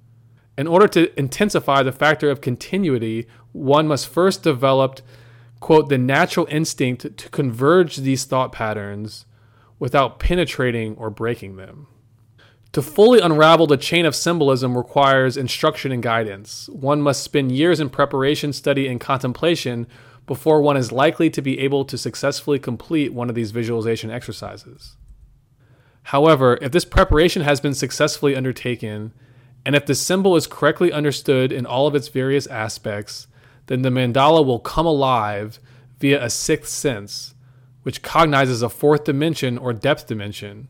[0.57, 5.01] In order to intensify the factor of continuity, one must first develop,
[5.59, 9.25] quote, the natural instinct to converge these thought patterns
[9.77, 11.85] without penetrating or breaking them.
[12.77, 16.69] To fully unravel the chain of symbolism requires instruction and guidance.
[16.69, 19.87] One must spend years in preparation, study, and contemplation
[20.27, 24.95] before one is likely to be able to successfully complete one of these visualization exercises.
[26.03, 29.11] However, if this preparation has been successfully undertaken,
[29.65, 33.25] and if the symbol is correctly understood in all of its various aspects,
[33.65, 35.59] then the mandala will come alive
[35.99, 37.33] via a sixth sense,
[37.81, 40.67] which cognizes a fourth dimension or depth dimension,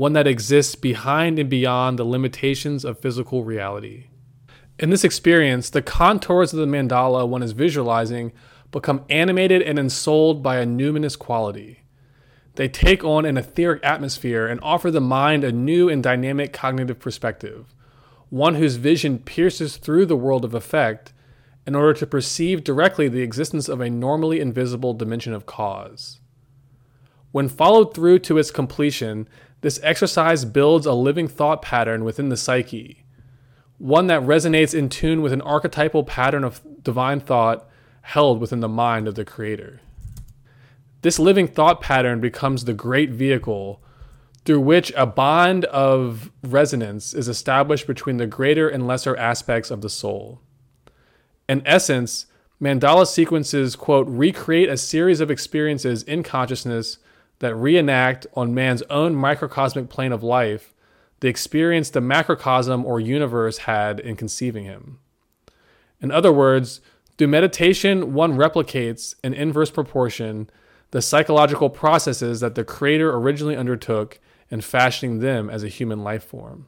[0.00, 4.06] one that exists behind and beyond the limitations of physical reality.
[4.78, 8.32] In this experience, the contours of the mandala one is visualizing
[8.70, 11.80] become animated and ensouled by a numinous quality.
[12.54, 16.98] They take on an etheric atmosphere and offer the mind a new and dynamic cognitive
[16.98, 17.74] perspective,
[18.30, 21.12] one whose vision pierces through the world of effect
[21.66, 26.20] in order to perceive directly the existence of a normally invisible dimension of cause.
[27.32, 29.28] When followed through to its completion,
[29.60, 33.04] this exercise builds a living thought pattern within the psyche,
[33.78, 37.68] one that resonates in tune with an archetypal pattern of divine thought
[38.02, 39.80] held within the mind of the Creator.
[41.02, 43.82] This living thought pattern becomes the great vehicle
[44.44, 49.82] through which a bond of resonance is established between the greater and lesser aspects of
[49.82, 50.40] the soul.
[51.48, 52.26] In essence,
[52.60, 56.98] mandala sequences, quote, recreate a series of experiences in consciousness
[57.40, 60.72] that reenact on man's own microcosmic plane of life
[61.20, 64.98] the experience the macrocosm or universe had in conceiving him.
[66.00, 66.80] In other words,
[67.18, 70.48] through meditation, one replicates in inverse proportion
[70.90, 74.18] the psychological processes that the Creator originally undertook
[74.50, 76.66] in fashioning them as a human life form.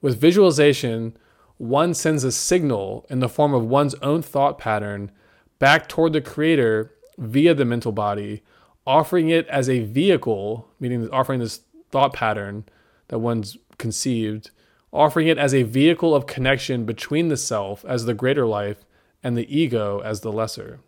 [0.00, 1.16] With visualization,
[1.58, 5.10] one sends a signal in the form of one's own thought pattern
[5.58, 8.42] back toward the Creator via the mental body,
[8.88, 11.60] offering it as a vehicle, meaning offering this
[11.90, 12.64] thought pattern
[13.08, 14.50] that one's conceived,
[14.90, 18.86] offering it as a vehicle of connection between the self as the greater life
[19.22, 20.80] and the ego as the lesser.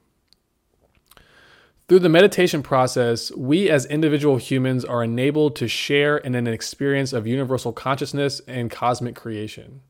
[1.89, 7.13] Through the meditation process, we as individual humans are enabled to share in an experience
[7.13, 9.83] of universal consciousness and cosmic creation.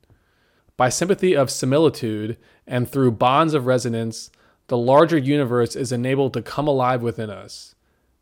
[0.77, 4.31] By sympathy of similitude and through bonds of resonance,
[4.67, 7.77] the larger universe is enabled to come alive within us,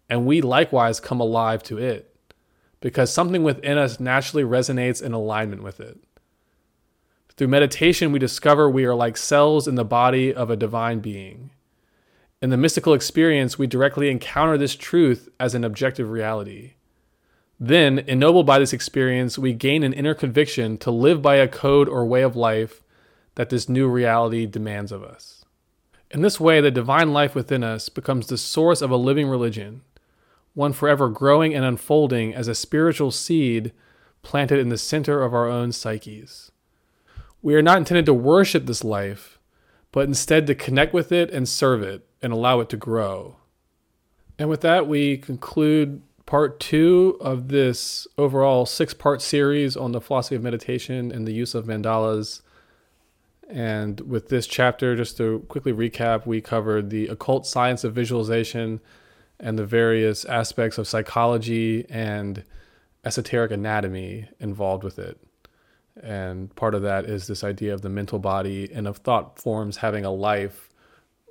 [0.08, 2.14] and we likewise come alive to it,
[2.80, 5.98] because something within us naturally resonates in alignment with it.
[7.36, 11.50] Through meditation, we discover we are like cells in the body of a divine being.
[12.42, 16.74] In the mystical experience, we directly encounter this truth as an objective reality.
[17.60, 21.88] Then, ennobled by this experience, we gain an inner conviction to live by a code
[21.88, 22.82] or way of life
[23.34, 25.44] that this new reality demands of us.
[26.10, 29.82] In this way, the divine life within us becomes the source of a living religion,
[30.58, 33.72] one forever growing and unfolding as a spiritual seed
[34.22, 36.50] planted in the center of our own psyches.
[37.40, 39.38] We are not intended to worship this life,
[39.92, 43.36] but instead to connect with it and serve it and allow it to grow.
[44.36, 50.00] And with that, we conclude part two of this overall six part series on the
[50.00, 52.42] philosophy of meditation and the use of mandalas.
[53.48, 58.80] And with this chapter, just to quickly recap, we covered the occult science of visualization
[59.40, 62.44] and the various aspects of psychology and
[63.04, 65.18] esoteric anatomy involved with it.
[66.02, 69.78] And part of that is this idea of the mental body and of thought forms
[69.78, 70.70] having a life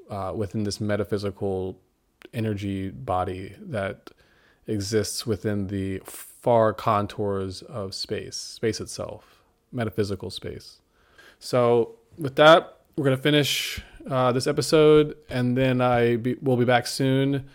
[0.09, 1.79] uh, within this metaphysical
[2.33, 4.11] energy body that
[4.67, 9.41] exists within the far contours of space, space itself,
[9.71, 10.79] metaphysical space.
[11.39, 16.57] So, with that, we're going to finish uh, this episode, and then I be, will
[16.57, 17.47] be back soon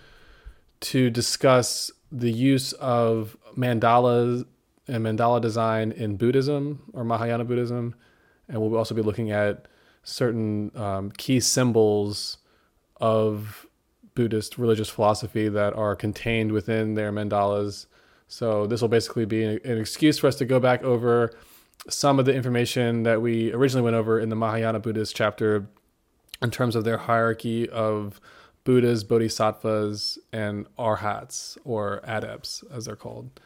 [0.82, 4.44] to discuss the use of mandalas
[4.88, 7.94] and mandala design in Buddhism or Mahayana Buddhism,
[8.48, 9.66] and we'll also be looking at
[10.02, 12.38] certain um, key symbols
[13.00, 13.66] of
[14.14, 17.86] Buddhist religious philosophy that are contained within their mandalas.
[18.28, 21.32] So this will basically be an excuse for us to go back over
[21.88, 25.68] some of the information that we originally went over in the Mahayana Buddhist chapter
[26.40, 28.20] in terms of their hierarchy of
[28.64, 33.40] Buddhas, Bodhisattvas, and Arhats or adepts, as they're called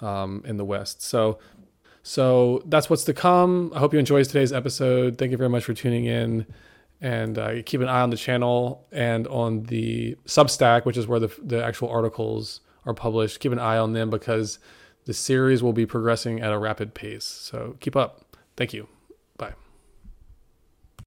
[0.00, 1.02] um, in the West.
[1.02, 1.38] So,
[2.02, 3.72] So that's what's to come.
[3.74, 5.18] I hope you enjoyed today's episode.
[5.18, 6.46] Thank you very much for tuning in.
[7.00, 11.20] And uh, keep an eye on the channel and on the Substack, which is where
[11.20, 13.40] the, the actual articles are published.
[13.40, 14.58] Keep an eye on them because
[15.04, 17.24] the series will be progressing at a rapid pace.
[17.24, 18.36] So keep up.
[18.56, 18.88] Thank you.